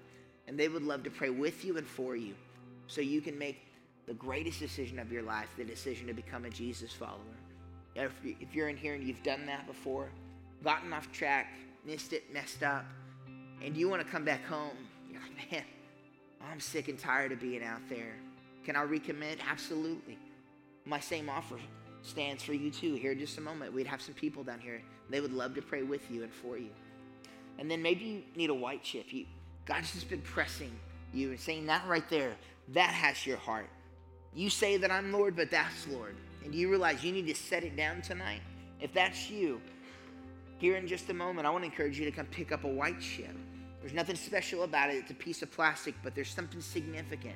and 0.48 0.60
they 0.60 0.68
would 0.68 0.84
love 0.84 1.04
to 1.04 1.10
pray 1.10 1.30
with 1.30 1.64
you 1.64 1.78
and 1.78 1.88
for 1.88 2.16
you 2.16 2.34
so 2.88 3.00
you 3.00 3.22
can 3.22 3.38
make 3.38 3.62
the 4.06 4.14
greatest 4.14 4.60
decision 4.60 5.00
of 5.00 5.12
your 5.12 5.24
life, 5.24 5.48
the 5.58 5.64
decision 5.64 6.08
to 6.08 6.14
become 6.14 6.44
a 6.44 6.50
Jesus 6.50 6.92
follower. 6.92 7.20
If 7.96 8.54
you're 8.54 8.68
in 8.68 8.76
here 8.76 8.96
and 8.96 9.04
you've 9.04 9.24
done 9.24 9.46
that 9.46 9.66
before, 9.68 10.10
gotten 10.64 10.92
off 10.92 11.12
track, 11.14 11.54
missed 11.86 12.12
it, 12.12 12.34
messed 12.34 12.64
up, 12.64 12.86
and 13.64 13.78
you 13.78 13.88
want 13.88 14.02
to 14.02 14.08
come 14.12 14.26
back 14.26 14.44
home 14.46 14.76
man, 15.52 15.64
I'm 16.52 16.60
sick 16.60 16.88
and 16.88 17.00
tired 17.00 17.32
of 17.32 17.40
being 17.40 17.64
out 17.64 17.82
there. 17.90 18.16
Can 18.66 18.76
I 18.76 18.86
recommit? 18.86 19.38
Absolutely. 19.50 20.18
My 20.86 21.00
same 21.00 21.30
offer 21.30 21.58
stands 22.02 22.44
for 22.44 22.54
you 22.54 22.72
too. 22.72 22.96
Here 22.96 23.12
in 23.12 23.20
just 23.20 23.38
a 23.38 23.42
moment, 23.42 23.74
we'd 23.74 23.88
have 23.88 24.02
some 24.02 24.14
people 24.14 24.44
down 24.44 24.60
here. 24.60 24.82
They 25.10 25.22
would 25.22 25.34
love 25.34 25.56
to 25.56 25.62
pray 25.62 25.84
with 25.84 26.10
you 26.12 26.24
and 26.24 26.32
for 26.32 26.58
you. 26.58 26.70
And 27.60 27.70
then 27.70 27.82
maybe 27.82 28.04
you 28.04 28.24
need 28.36 28.50
a 28.50 28.54
white 28.54 28.84
chip. 28.84 29.12
You, 29.12 29.26
God's 29.66 29.94
just 29.94 30.10
been 30.10 30.22
pressing 30.22 30.72
you 31.14 31.30
and 31.30 31.40
saying 31.40 31.66
that 31.68 31.88
right 31.88 32.08
there, 32.10 32.36
that 32.70 32.90
has 32.90 33.26
your 33.26 33.38
heart. 33.38 33.70
You 34.34 34.50
say 34.50 34.78
that 34.78 34.92
I'm 34.92 35.12
Lord, 35.12 35.36
but 35.36 35.52
that's 35.52 35.88
Lord. 35.88 36.16
And 36.44 36.54
you 36.54 36.70
realize 36.70 37.04
you 37.04 37.12
need 37.12 37.28
to 37.28 37.36
set 37.36 37.64
it 37.64 37.76
down 37.78 38.02
tonight. 38.02 38.42
If 38.82 38.94
that's 38.94 39.30
you, 39.30 39.62
here 40.58 40.76
in 40.76 40.88
just 40.88 41.10
a 41.10 41.14
moment, 41.14 41.46
I 41.46 41.52
want 41.52 41.64
to 41.64 41.70
encourage 41.70 42.00
you 42.00 42.06
to 42.06 42.12
come 42.12 42.26
pick 42.26 42.52
up 42.52 42.64
a 42.64 42.68
white 42.68 43.00
chip. 43.00 43.36
There's 43.84 43.94
nothing 43.94 44.16
special 44.16 44.64
about 44.64 44.92
it. 44.92 44.96
It's 44.96 45.12
a 45.12 45.14
piece 45.14 45.42
of 45.42 45.52
plastic, 45.52 45.94
but 46.04 46.16
there's 46.16 46.30
something 46.30 46.62
significant 46.62 47.36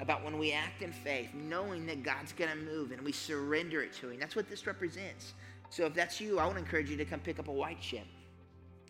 about 0.00 0.24
when 0.24 0.36
we 0.36 0.50
act 0.50 0.82
in 0.82 0.90
faith, 0.90 1.32
knowing 1.32 1.86
that 1.86 2.02
God's 2.02 2.32
going 2.32 2.50
to 2.50 2.56
move 2.56 2.90
and 2.90 3.00
we 3.02 3.12
surrender 3.12 3.82
it 3.82 3.92
to 4.00 4.10
Him. 4.10 4.18
That's 4.18 4.34
what 4.34 4.50
this 4.50 4.66
represents. 4.66 5.34
So 5.70 5.86
if 5.86 5.94
that's 5.94 6.20
you, 6.20 6.40
I 6.40 6.44
want 6.44 6.56
to 6.56 6.64
encourage 6.64 6.90
you 6.90 6.96
to 6.96 7.04
come 7.04 7.20
pick 7.20 7.38
up 7.38 7.46
a 7.46 7.52
white 7.52 7.80
chip. 7.80 8.04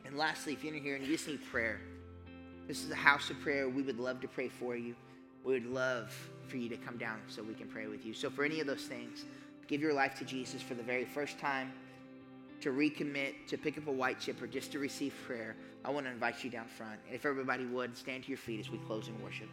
And 0.07 0.17
lastly, 0.17 0.55
if 0.55 0.65
you're 0.65 0.75
in 0.75 0.83
here 0.83 0.97
and 0.97 1.05
you 1.05 1.13
just 1.13 1.29
need 1.29 1.45
prayer, 1.45 1.81
this 2.67 2.83
is 2.83 2.91
a 2.91 2.97
house 2.97 3.29
of 3.29 3.39
prayer. 3.41 3.69
We 3.69 3.83
would 3.83 4.01
love 4.01 4.23
to 4.23 4.29
pray 4.29 4.49
for 4.49 4.75
you. 4.75 4.97
we 5.45 5.53
would 5.53 5.67
love 5.67 6.17
for 6.49 6.57
you 6.57 6.71
to 6.71 6.79
come 6.79 6.97
down 6.97 7.21
so 7.29 7.43
we 7.43 7.53
can 7.53 7.69
pray 7.69 7.89
with 7.89 8.07
you. 8.07 8.15
So, 8.15 8.31
for 8.31 8.43
any 8.43 8.61
of 8.61 8.67
those 8.67 8.85
things, 8.85 9.27
give 9.67 9.83
your 9.83 9.93
life 9.93 10.19
to 10.19 10.25
Jesus 10.25 10.63
for 10.63 10.75
the 10.75 10.83
very 10.83 11.05
first 11.05 11.39
time, 11.39 11.73
to 12.61 12.71
recommit, 12.71 13.35
to 13.49 13.57
pick 13.57 13.79
up 13.79 13.87
a 13.87 13.93
white 13.93 14.21
chip, 14.21 14.41
or 14.43 14.47
just 14.47 14.73
to 14.73 14.79
receive 14.79 15.15
prayer, 15.27 15.57
I 15.85 15.91
want 15.91 16.07
to 16.07 16.13
invite 16.13 16.43
you 16.43 16.51
down 16.51 16.67
front. 16.67 16.99
And 17.07 17.15
if 17.15 17.25
everybody 17.25 17.65
would, 17.67 17.97
stand 17.97 18.25
to 18.25 18.29
your 18.29 18.39
feet 18.39 18.61
as 18.61 18.71
we 18.71 18.79
close 18.79 19.09
in 19.09 19.23
worship. 19.23 19.49